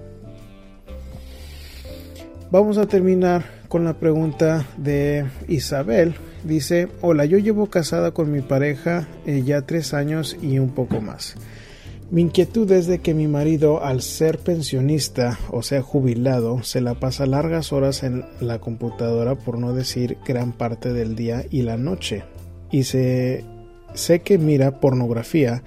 Vamos 2.51 2.79
a 2.79 2.87
terminar 2.87 3.45
con 3.77 3.85
la 3.85 3.93
pregunta 3.93 4.67
de 4.79 5.27
Isabel. 5.49 6.15
Dice, 6.45 6.89
hola, 7.03 7.27
yo 7.27 7.37
llevo 7.37 7.67
casada 7.67 8.13
con 8.13 8.33
mi 8.33 8.41
pareja 8.41 9.07
eh, 9.27 9.43
ya 9.45 9.67
tres 9.67 9.93
años 9.93 10.35
y 10.41 10.59
un 10.59 10.71
poco 10.71 11.03
más. 11.03 11.35
Mi 12.11 12.23
inquietud 12.23 12.73
es 12.73 12.87
de 12.87 13.01
que 13.01 13.13
mi 13.13 13.29
marido, 13.29 13.85
al 13.85 14.01
ser 14.01 14.39
pensionista, 14.39 15.39
o 15.51 15.61
sea, 15.61 15.83
jubilado, 15.83 16.63
se 16.63 16.81
la 16.81 16.95
pasa 16.95 17.27
largas 17.27 17.71
horas 17.71 18.03
en 18.03 18.25
la 18.41 18.61
computadora, 18.61 19.35
por 19.35 19.59
no 19.59 19.75
decir 19.75 20.17
gran 20.27 20.53
parte 20.53 20.95
del 20.95 21.15
día 21.15 21.45
y 21.51 21.61
la 21.61 21.77
noche. 21.77 22.25
Y 22.71 22.85
se, 22.85 23.45
sé 23.93 24.21
que 24.21 24.39
mira 24.39 24.81
pornografía 24.81 25.63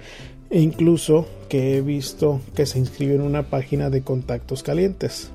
e 0.50 0.60
incluso 0.60 1.28
que 1.48 1.76
he 1.76 1.80
visto 1.80 2.40
que 2.56 2.66
se 2.66 2.80
inscribe 2.80 3.14
en 3.14 3.22
una 3.22 3.44
página 3.44 3.88
de 3.88 4.02
contactos 4.02 4.64
calientes. 4.64 5.30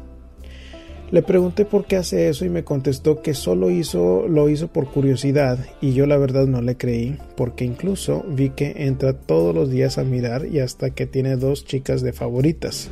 Le 1.12 1.22
pregunté 1.22 1.66
por 1.66 1.86
qué 1.86 1.98
hace 1.98 2.30
eso 2.30 2.46
y 2.46 2.50
me 2.50 2.64
contestó 2.64 3.22
que 3.22 3.36
solo 3.36 3.70
hizo, 3.70 4.28
lo 4.28 4.50
hizo 4.50 4.70
por 4.70 4.88
curiosidad 4.88 5.60
y 5.80 5.94
yo 5.94 6.08
la 6.08 6.18
verdad 6.18 6.48
no 6.48 6.62
le 6.62 6.78
creí 6.78 7.18
porque 7.38 7.64
incluso 7.64 8.26
vi 8.28 8.50
que 8.50 8.74
entra 8.78 9.14
todos 9.14 9.54
los 9.54 9.70
días 9.70 10.00
a 10.00 10.04
mirar 10.04 10.48
y 10.48 10.60
hasta 10.60 10.90
que 10.90 11.06
tiene 11.06 11.36
dos 11.36 11.64
chicas 11.64 12.02
de 12.02 12.12
favoritas. 12.12 12.90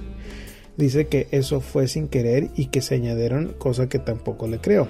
Dice 0.78 1.08
que 1.08 1.28
eso 1.32 1.60
fue 1.60 1.88
sin 1.88 2.08
querer 2.08 2.50
y 2.56 2.68
que 2.68 2.82
se 2.82 2.96
añadieron, 2.96 3.56
cosa 3.58 3.90
que 3.90 4.00
tampoco 4.00 4.48
le 4.48 4.60
creo. 4.60 4.88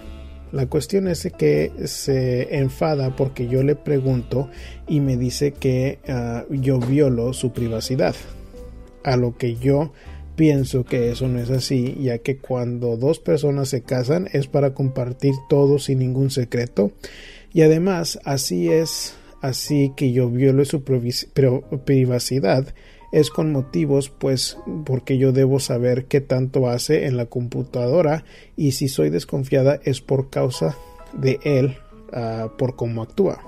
La 0.51 0.67
cuestión 0.67 1.07
es 1.07 1.27
que 1.37 1.71
se 1.85 2.57
enfada 2.59 3.15
porque 3.15 3.47
yo 3.47 3.63
le 3.63 3.75
pregunto 3.75 4.49
y 4.87 4.99
me 4.99 5.17
dice 5.17 5.53
que 5.53 5.99
ah, 6.07 6.43
yo 6.49 6.79
violo 6.79 7.33
su 7.33 7.53
privacidad. 7.53 8.15
A 9.03 9.17
lo 9.17 9.35
que 9.35 9.55
yo 9.55 9.91
Pienso 10.35 10.83
que 10.83 11.11
eso 11.11 11.27
no 11.27 11.39
es 11.39 11.51
así, 11.51 11.95
ya 12.01 12.17
que 12.17 12.37
cuando 12.37 12.97
dos 12.97 13.19
personas 13.19 13.69
se 13.69 13.83
casan 13.83 14.27
es 14.33 14.47
para 14.47 14.73
compartir 14.73 15.35
todo 15.47 15.77
sin 15.77 15.99
ningún 15.99 16.31
secreto. 16.31 16.91
Y 17.53 17.61
además, 17.61 18.19
así 18.23 18.71
es, 18.71 19.15
así 19.41 19.93
que 19.95 20.11
yo 20.11 20.29
violo 20.29 20.65
su 20.65 20.83
privacidad, 20.83 22.73
es 23.11 23.29
con 23.29 23.51
motivos, 23.51 24.09
pues, 24.09 24.57
porque 24.85 25.19
yo 25.19 25.33
debo 25.33 25.59
saber 25.59 26.05
qué 26.05 26.19
tanto 26.19 26.67
hace 26.67 27.05
en 27.05 27.15
la 27.15 27.27
computadora 27.27 28.25
y 28.57 28.71
si 28.71 28.87
soy 28.87 29.11
desconfiada 29.11 29.79
es 29.83 30.01
por 30.01 30.31
causa 30.31 30.75
de 31.13 31.39
él, 31.43 31.77
ah, 32.11 32.53
por 32.57 32.75
cómo 32.75 33.03
actúa. 33.03 33.39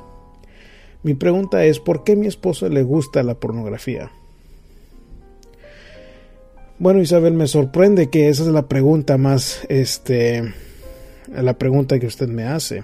Mi 1.02 1.16
pregunta 1.16 1.66
es, 1.66 1.80
¿por 1.80 2.04
qué 2.04 2.16
mi 2.16 2.28
esposo 2.28 2.70
le 2.70 2.84
gusta 2.84 3.24
la 3.24 3.40
pornografía? 3.40 4.12
Bueno, 6.78 7.00
Isabel, 7.00 7.34
me 7.34 7.48
sorprende 7.48 8.10
que 8.10 8.28
esa 8.28 8.44
es 8.44 8.50
la 8.50 8.68
pregunta 8.68 9.18
más, 9.18 9.66
este, 9.70 10.54
la 11.34 11.58
pregunta 11.58 12.00
que 12.00 12.06
usted 12.06 12.28
me 12.28 12.44
hace. 12.44 12.84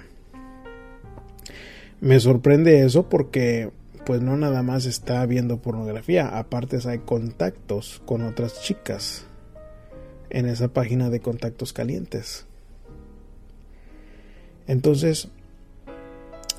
Me 2.00 2.18
sorprende 2.18 2.86
eso 2.86 3.10
porque, 3.10 3.70
pues 4.06 4.22
no 4.22 4.38
nada 4.38 4.62
más 4.62 4.86
está 4.86 5.26
viendo 5.26 5.58
pornografía, 5.58 6.38
aparte 6.38 6.78
hay 6.86 7.00
contactos 7.00 8.00
con 8.06 8.22
otras 8.22 8.62
chicas 8.62 9.26
en 10.30 10.46
esa 10.46 10.68
página 10.68 11.10
de 11.10 11.20
contactos 11.20 11.74
calientes. 11.74 12.46
Entonces, 14.66 15.28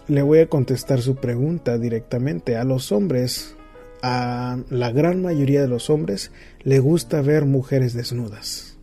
le 0.07 0.21
voy 0.21 0.37
a 0.37 0.49
contestar 0.49 1.01
su 1.01 1.15
pregunta 1.15 1.79
directamente. 1.79 2.57
A 2.57 2.63
los 2.63 2.91
hombres, 2.91 3.55
a 4.03 4.57
la 4.69 4.91
gran 4.91 5.21
mayoría 5.21 5.61
de 5.61 5.69
los 5.69 5.89
hombres, 5.89 6.33
le 6.61 6.79
gusta 6.79 7.21
ver 7.21 7.45
mujeres 7.45 7.93
desnudas. 7.93 8.77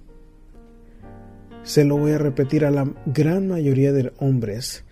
Se 1.63 1.85
lo 1.85 1.99
voy 1.99 2.13
a 2.13 2.19
repetir, 2.19 2.65
a 2.65 2.71
la 2.71 2.91
gran 3.05 3.47
mayoría 3.47 3.93
de 3.93 4.13
hombres 4.19 4.85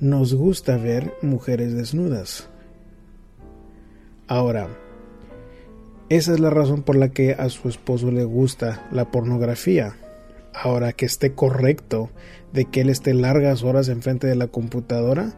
nos 0.00 0.34
gusta 0.34 0.76
ver 0.76 1.14
mujeres 1.22 1.74
desnudas. 1.74 2.48
Ahora, 4.26 4.68
esa 6.08 6.32
es 6.32 6.40
la 6.40 6.50
razón 6.50 6.82
por 6.82 6.96
la 6.96 7.10
que 7.10 7.34
a 7.34 7.48
su 7.48 7.68
esposo 7.68 8.10
le 8.10 8.24
gusta 8.24 8.88
la 8.90 9.12
pornografía. 9.12 9.94
Ahora 10.52 10.92
que 10.92 11.06
esté 11.06 11.34
correcto 11.34 12.10
de 12.52 12.64
que 12.64 12.80
él 12.80 12.90
esté 12.90 13.14
largas 13.14 13.62
horas 13.62 13.88
enfrente 13.88 14.26
de 14.26 14.34
la 14.34 14.48
computadora, 14.48 15.34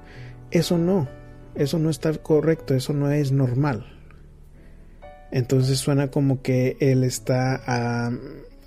eso 0.50 0.78
no, 0.78 1.08
eso 1.54 1.78
no 1.78 1.90
está 1.90 2.14
correcto, 2.14 2.74
eso 2.74 2.94
no 2.94 3.10
es 3.10 3.32
normal. 3.32 3.99
Entonces 5.32 5.78
suena 5.78 6.10
como 6.10 6.42
que 6.42 6.76
él 6.80 7.04
está 7.04 8.10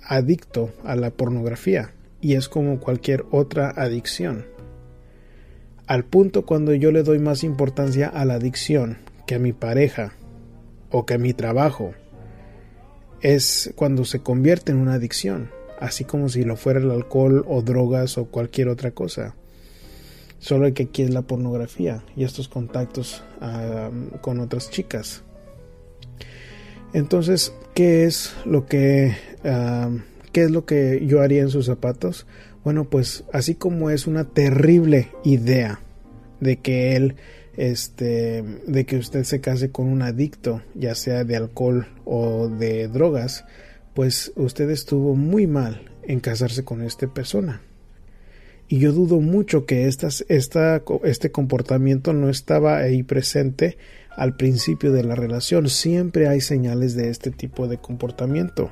adicto 0.02 0.72
a 0.84 0.96
la 0.96 1.10
pornografía 1.10 1.92
y 2.20 2.34
es 2.34 2.48
como 2.48 2.80
cualquier 2.80 3.24
otra 3.30 3.70
adicción. 3.70 4.46
Al 5.86 6.04
punto 6.04 6.46
cuando 6.46 6.72
yo 6.72 6.90
le 6.92 7.02
doy 7.02 7.18
más 7.18 7.44
importancia 7.44 8.08
a 8.08 8.24
la 8.24 8.34
adicción 8.34 8.98
que 9.26 9.34
a 9.34 9.38
mi 9.38 9.52
pareja 9.52 10.14
o 10.90 11.04
que 11.04 11.14
a 11.14 11.18
mi 11.18 11.34
trabajo, 11.34 11.92
es 13.20 13.72
cuando 13.76 14.04
se 14.04 14.20
convierte 14.20 14.72
en 14.72 14.78
una 14.78 14.94
adicción, 14.94 15.50
así 15.80 16.04
como 16.04 16.28
si 16.28 16.44
lo 16.44 16.56
fuera 16.56 16.80
el 16.80 16.90
alcohol 16.90 17.44
o 17.48 17.62
drogas 17.62 18.16
o 18.18 18.26
cualquier 18.26 18.68
otra 18.68 18.90
cosa. 18.92 19.34
Solo 20.38 20.72
que 20.74 20.84
aquí 20.84 21.02
es 21.02 21.10
la 21.10 21.22
pornografía 21.22 22.04
y 22.16 22.24
estos 22.24 22.48
contactos 22.48 23.22
con 24.20 24.40
otras 24.40 24.70
chicas. 24.70 25.22
Entonces, 26.94 27.52
¿qué 27.74 28.04
es 28.04 28.34
lo 28.46 28.66
que 28.66 29.14
qué 30.32 30.42
es 30.42 30.50
lo 30.50 30.64
que 30.64 31.04
yo 31.06 31.20
haría 31.20 31.42
en 31.42 31.50
sus 31.50 31.66
zapatos? 31.66 32.26
Bueno, 32.62 32.88
pues 32.88 33.24
así 33.32 33.56
como 33.56 33.90
es 33.90 34.06
una 34.06 34.24
terrible 34.24 35.10
idea 35.24 35.80
de 36.40 36.56
que 36.60 36.96
él 36.96 37.16
este 37.56 38.42
de 38.66 38.86
que 38.86 38.96
usted 38.96 39.24
se 39.24 39.40
case 39.40 39.70
con 39.70 39.88
un 39.88 40.02
adicto, 40.02 40.62
ya 40.74 40.94
sea 40.94 41.24
de 41.24 41.36
alcohol 41.36 41.88
o 42.04 42.48
de 42.48 42.86
drogas, 42.86 43.44
pues 43.92 44.32
usted 44.36 44.70
estuvo 44.70 45.16
muy 45.16 45.48
mal 45.48 45.90
en 46.04 46.20
casarse 46.20 46.64
con 46.64 46.80
esta 46.80 47.12
persona. 47.12 47.60
Y 48.68 48.78
yo 48.78 48.92
dudo 48.92 49.20
mucho 49.20 49.66
que 49.66 49.88
esta, 49.88 50.08
este 50.28 51.30
comportamiento 51.30 52.12
no 52.12 52.30
estaba 52.30 52.78
ahí 52.78 53.02
presente 53.02 53.76
al 54.16 54.36
principio 54.36 54.92
de 54.92 55.04
la 55.04 55.14
relación. 55.14 55.68
Siempre 55.68 56.28
hay 56.28 56.40
señales 56.40 56.94
de 56.94 57.10
este 57.10 57.30
tipo 57.30 57.68
de 57.68 57.78
comportamiento. 57.78 58.70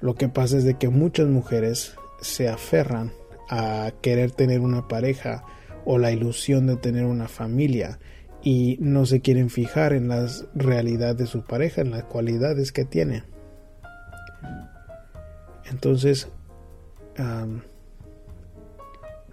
Lo 0.00 0.14
que 0.14 0.28
pasa 0.28 0.56
es 0.56 0.64
de 0.64 0.74
que 0.74 0.88
muchas 0.88 1.28
mujeres 1.28 1.94
se 2.20 2.48
aferran 2.48 3.12
a 3.48 3.92
querer 4.00 4.30
tener 4.30 4.60
una 4.60 4.88
pareja 4.88 5.44
o 5.84 5.98
la 5.98 6.12
ilusión 6.12 6.66
de 6.66 6.76
tener 6.76 7.04
una 7.04 7.28
familia 7.28 7.98
y 8.42 8.78
no 8.80 9.04
se 9.06 9.20
quieren 9.20 9.50
fijar 9.50 9.92
en 9.92 10.08
la 10.08 10.26
realidad 10.54 11.14
de 11.16 11.26
su 11.26 11.42
pareja, 11.42 11.82
en 11.82 11.90
las 11.90 12.04
cualidades 12.04 12.72
que 12.72 12.84
tiene. 12.84 13.24
Entonces, 15.70 16.28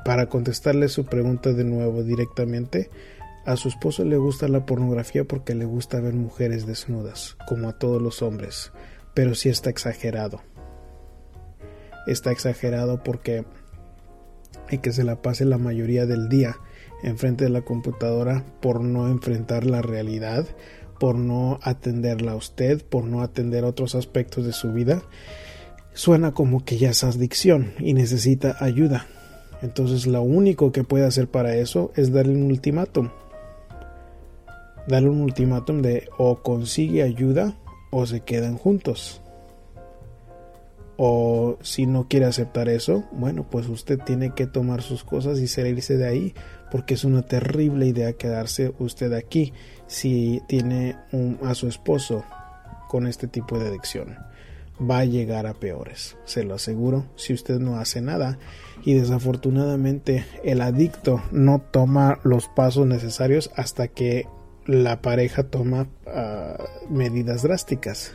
para 0.03 0.27
contestarle 0.27 0.89
su 0.89 1.05
pregunta 1.05 1.53
de 1.53 1.63
nuevo 1.63 2.03
directamente, 2.03 2.89
a 3.47 3.55
su 3.55 3.69
esposo 3.69 4.05
le 4.05 4.17
gusta 4.17 4.47
la 4.47 4.65
pornografía 4.65 5.23
porque 5.23 5.55
le 5.55 5.65
gusta 5.65 5.99
ver 5.99 6.13
mujeres 6.13 6.67
desnudas, 6.67 7.38
como 7.47 7.69
a 7.69 7.79
todos 7.79 8.01
los 8.01 8.21
hombres, 8.21 8.71
pero 9.15 9.33
sí 9.33 9.49
está 9.49 9.69
exagerado. 9.69 10.41
Está 12.05 12.31
exagerado 12.31 13.03
porque 13.03 13.45
hay 14.69 14.77
que 14.77 14.91
se 14.91 15.03
la 15.03 15.21
pase 15.21 15.45
la 15.45 15.57
mayoría 15.57 16.05
del 16.05 16.29
día 16.29 16.57
enfrente 17.03 17.45
de 17.45 17.49
la 17.49 17.62
computadora 17.62 18.45
por 18.62 18.81
no 18.81 19.07
enfrentar 19.07 19.65
la 19.65 19.81
realidad, 19.81 20.45
por 20.99 21.15
no 21.15 21.60
atenderla 21.63 22.33
a 22.33 22.36
usted, 22.36 22.83
por 22.83 23.05
no 23.05 23.21
atender 23.21 23.63
otros 23.63 23.95
aspectos 23.95 24.45
de 24.45 24.53
su 24.53 24.73
vida 24.73 25.01
suena 25.97 26.31
como 26.31 26.63
que 26.63 26.77
ya 26.77 26.91
es 26.91 27.03
adicción 27.03 27.73
y 27.79 27.93
necesita 27.93 28.55
ayuda. 28.60 29.07
Entonces 29.63 30.05
lo 30.05 30.21
único 30.21 30.71
que 30.71 30.83
puede 30.83 31.05
hacer 31.05 31.27
para 31.27 31.55
eso 31.55 31.91
es 31.95 32.13
darle 32.13 32.36
un 32.36 32.43
ultimátum. 32.43 33.10
Darle 34.88 35.10
un 35.10 35.21
ultimátum 35.21 35.82
de 35.82 36.10
o 36.17 36.41
consigue 36.41 37.04
ayuda 37.04 37.56
o 37.91 38.06
se 38.06 38.21
quedan 38.21 38.58
juntos. 38.58 39.21
O 40.97 41.58
si 41.62 41.86
no 41.86 42.08
quiere 42.08 42.26
aceptar 42.26 42.69
eso, 42.69 43.04
bueno, 43.12 43.45
pues 43.50 43.67
usted 43.67 44.00
tiene 44.00 44.34
que 44.34 44.47
tomar 44.47 44.82
sus 44.82 45.04
cosas 45.04 45.39
y 45.39 45.47
salirse 45.47 45.97
de 45.97 46.08
ahí, 46.08 46.34
porque 46.71 46.95
es 46.95 47.04
una 47.04 47.21
terrible 47.21 47.86
idea 47.86 48.13
quedarse 48.13 48.73
usted 48.80 49.13
aquí 49.13 49.54
si 49.86 50.41
tiene 50.47 50.95
a 51.43 51.54
su 51.54 51.67
esposo 51.67 52.23
con 52.88 53.06
este 53.06 53.28
tipo 53.28 53.60
de 53.60 53.67
adicción 53.67 54.17
va 54.80 55.00
a 55.00 55.06
llegar 55.06 55.47
a 55.47 55.54
peores, 55.54 56.17
se 56.26 56.43
lo 56.43 56.56
aseguro, 56.56 57.06
si 57.15 57.34
usted 57.34 57.60
no 57.60 57.78
hace 57.78 58.02
nada 58.02 58.38
y 58.84 58.93
desafortunadamente 58.93 60.26
el 60.43 60.62
adicto 60.62 61.21
no 61.32 61.60
toma 61.60 62.19
los 62.23 62.47
pasos 62.47 62.86
necesarios 62.86 63.50
hasta 63.56 63.88
que 63.88 64.28
la 64.67 65.01
pareja 65.01 65.43
toma 65.43 65.88
ah, 66.06 66.63
medidas 66.89 67.41
drásticas. 67.41 68.13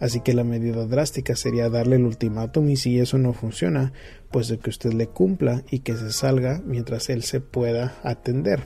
Así 0.00 0.20
que 0.20 0.32
la 0.32 0.44
medida 0.44 0.86
drástica 0.86 1.36
sería 1.36 1.68
darle 1.68 1.96
el 1.96 2.04
ultimátum 2.04 2.68
y 2.70 2.76
si 2.76 2.98
eso 2.98 3.18
no 3.18 3.32
funciona, 3.32 3.92
pues 4.30 4.48
de 4.48 4.58
que 4.58 4.70
usted 4.70 4.92
le 4.92 5.08
cumpla 5.08 5.62
y 5.70 5.80
que 5.80 5.96
se 5.96 6.12
salga 6.12 6.60
mientras 6.64 7.08
él 7.10 7.22
se 7.24 7.40
pueda 7.40 7.96
atender 8.02 8.62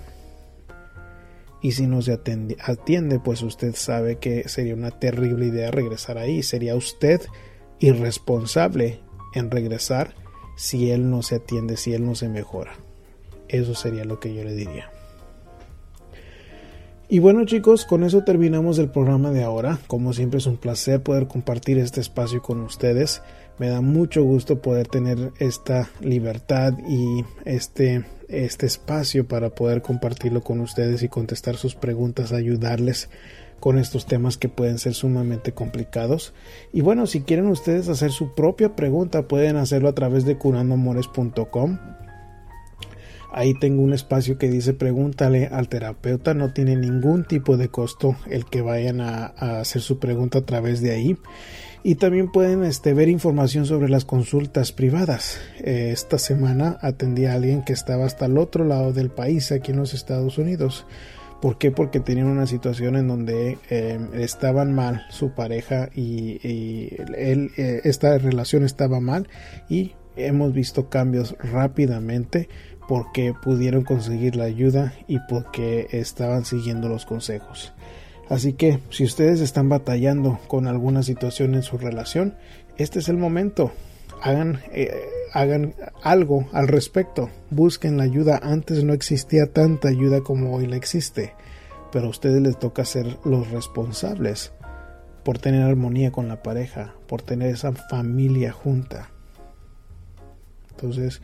y 1.63 1.73
si 1.73 1.87
no 1.87 2.03
se 2.03 2.13
atiende, 2.13 3.21
pues 3.21 3.43
usted 3.43 3.77
sabe 3.77 4.19
que 4.19 4.49
sería 4.49 4.75
una 4.75 4.91
terrible 4.91 5.47
idea 5.47 5.71
regresar 5.71 6.19
ahí. 6.19 6.43
Sería 6.43 6.75
usted 6.75 7.21
irresponsable 7.79 9.01
en 9.35 9.49
regresar 9.49 10.15
si 10.57 10.91
él 10.91 11.09
no 11.09 11.23
se 11.23 11.37
atiende, 11.37 11.77
si 11.77 11.95
él 11.95 12.05
no 12.05 12.17
se 12.17 12.29
mejora. 12.29 12.75
Eso 13.49 13.77
sería 13.77 14.05
lo 14.05 14.19
que 14.19 14.35
yo 14.35 14.43
le 14.43 14.55
diría. 14.55 14.91
Y 17.13 17.19
bueno 17.19 17.45
chicos, 17.45 17.85
con 17.85 18.05
eso 18.05 18.25
terminamos 18.25 18.79
el 18.79 18.89
programa 18.89 19.33
de 19.33 19.45
ahora. 19.45 19.79
Como 19.87 20.15
siempre 20.15 20.39
es 20.39 20.47
un 20.47 20.57
placer 20.57 21.03
poder 21.03 21.27
compartir 21.27 21.77
este 21.77 22.01
espacio 22.01 22.41
con 22.41 22.63
ustedes. 22.63 23.21
Me 23.59 23.69
da 23.69 23.83
mucho 23.83 24.25
gusto 24.25 24.63
poder 24.63 24.89
tener 24.89 25.31
esta 25.39 25.91
libertad 26.01 26.73
y 26.89 27.23
este 27.45 28.07
este 28.29 28.65
espacio 28.65 29.29
para 29.29 29.51
poder 29.51 29.83
compartirlo 29.83 30.41
con 30.41 30.61
ustedes 30.61 31.03
y 31.03 31.11
contestar 31.11 31.57
sus 31.57 31.75
preguntas, 31.75 32.33
ayudarles 32.33 33.11
con 33.61 33.79
estos 33.79 34.07
temas 34.07 34.39
que 34.39 34.49
pueden 34.49 34.79
ser 34.79 34.95
sumamente 34.95 35.53
complicados. 35.53 36.33
Y 36.73 36.81
bueno, 36.81 37.07
si 37.07 37.21
quieren 37.21 37.49
ustedes 37.49 37.91
hacer 37.91 38.11
su 38.11 38.35
propia 38.35 38.75
pregunta, 38.75 39.29
pueden 39.29 39.57
hacerlo 39.57 39.91
a 39.91 39.95
través 39.95 40.25
de 40.25 40.39
curandoamores.com. 40.39 41.79
Ahí 43.33 43.55
tengo 43.55 43.83
un 43.83 43.95
espacio 43.95 44.37
que 44.37 44.51
dice 44.51 44.75
pregúntale 44.75 45.47
al 45.47 45.69
terapeuta. 45.69 46.35
No 46.35 46.53
tiene 46.53 46.77
ningún 46.77 47.25
tipo 47.25 47.57
de 47.57 47.69
costo 47.69 48.17
el 48.29 48.45
que 48.45 48.61
vayan 48.61 49.01
a, 49.01 49.27
hacer 49.61 49.81
su 49.81 49.99
pregunta 49.99 50.41
a 50.41 50.47
través 50.47 50.81
de 50.83 50.93
ahí 50.93 51.17
y 51.83 51.97
también 51.97 52.31
pueden 52.31 52.63
este, 52.63 52.95
ver 52.95 53.09
información 53.09 53.67
sobre 53.67 53.89
las 53.89 54.05
consultas 54.05 54.73
privadas. 54.73 55.41
Eh, 55.59 55.91
esta 55.93 56.19
semana 56.19 56.79
atendí 56.81 57.25
a 57.25 57.35
alguien 57.35 57.65
que 57.65 57.73
estaba 57.73 58.05
hasta 58.05 58.27
el 58.27 58.39
otro 58.39 58.65
lado 58.65 58.93
del 58.93 59.11
país, 59.11 59.51
aquí 59.51 59.73
en 59.73 59.79
los 59.79 59.95
Estados 59.95 60.39
Unidos. 60.39 60.87
¿Por 61.41 61.59
qué? 61.59 61.73
Porque 61.73 61.99
tenían 61.99 62.29
una 62.29 62.47
situación 62.47 62.95
en 62.95 63.09
donde 63.09 63.59
eh, 63.69 63.99
estaban 64.15 64.73
mal 64.75 65.05
su 65.11 65.31
pareja 65.31 65.89
y, 65.93 66.39
él, 67.17 67.51
eh, 67.57 67.81
esta 67.83 68.17
relación 68.17 68.63
estaba 68.63 69.01
mal 69.01 69.29
y 69.69 69.95
hemos 70.15 70.53
visto 70.53 70.89
cambios 70.89 71.35
rápidamente 71.41 72.49
porque 72.93 73.33
pudieron 73.33 73.85
conseguir 73.85 74.37
la 74.37 74.45
ayuda 74.45 74.93
y 75.09 75.19
porque 75.21 75.89
estaban 75.93 76.45
siguiendo 76.45 76.91
los 76.91 77.07
consejos. 77.07 77.73
Así 78.29 78.53
que 78.53 78.81
si 78.91 79.05
ustedes 79.05 79.41
están 79.41 79.71
batallando 79.71 80.39
con 80.47 80.67
alguna 80.67 81.03
situación 81.03 81.55
en 81.55 81.63
su 81.63 81.79
relación, 81.79 82.35
este 82.77 82.99
es 82.99 83.09
el 83.09 83.17
momento. 83.17 83.73
Hagan, 84.21 84.61
eh, 84.75 84.93
hagan 85.33 85.75
algo 86.03 86.51
al 86.53 86.69
respecto. 86.69 87.31
Busquen 87.49 87.97
la 87.97 88.03
ayuda. 88.03 88.39
Antes 88.43 88.85
no 88.85 88.93
existía 88.93 89.47
tanta 89.47 89.89
ayuda 89.89 90.21
como 90.21 90.55
hoy 90.55 90.67
la 90.67 90.77
existe. 90.77 91.33
Pero 91.93 92.09
a 92.09 92.11
ustedes 92.11 92.43
les 92.43 92.59
toca 92.59 92.85
ser 92.85 93.17
los 93.25 93.51
responsables 93.51 94.53
por 95.25 95.39
tener 95.39 95.63
armonía 95.63 96.13
con 96.13 96.29
la 96.29 96.43
pareja, 96.43 96.93
por 97.07 97.23
tener 97.23 97.55
esa 97.55 97.73
familia 97.73 98.53
junta. 98.53 99.09
Entonces, 100.73 101.23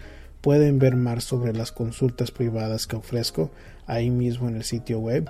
pueden 0.48 0.78
ver 0.78 0.96
más 0.96 1.24
sobre 1.24 1.52
las 1.52 1.72
consultas 1.72 2.30
privadas 2.30 2.86
que 2.86 2.96
ofrezco 2.96 3.50
ahí 3.86 4.08
mismo 4.08 4.48
en 4.48 4.56
el 4.56 4.64
sitio 4.64 4.98
web. 4.98 5.28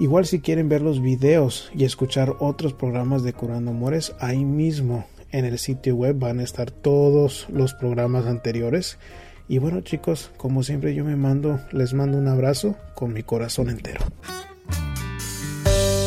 Igual 0.00 0.24
si 0.24 0.40
quieren 0.40 0.70
ver 0.70 0.80
los 0.80 1.02
videos 1.02 1.70
y 1.74 1.84
escuchar 1.84 2.34
otros 2.38 2.72
programas 2.72 3.22
de 3.24 3.34
Curando 3.34 3.72
Amores, 3.72 4.14
ahí 4.20 4.42
mismo 4.42 5.06
en 5.32 5.44
el 5.44 5.58
sitio 5.58 5.96
web 5.96 6.18
van 6.18 6.40
a 6.40 6.44
estar 6.44 6.70
todos 6.70 7.46
los 7.52 7.74
programas 7.74 8.24
anteriores. 8.24 8.96
Y 9.48 9.58
bueno 9.58 9.82
chicos, 9.82 10.30
como 10.38 10.62
siempre 10.62 10.94
yo 10.94 11.04
me 11.04 11.16
mando, 11.16 11.60
les 11.70 11.92
mando 11.92 12.16
un 12.16 12.28
abrazo 12.28 12.74
con 12.94 13.12
mi 13.12 13.22
corazón 13.22 13.68
entero. 13.68 14.00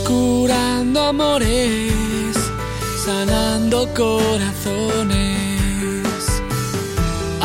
Curando 0.03 0.99
amores, 0.99 1.93
sanando 3.05 3.87
corazones. 3.93 5.56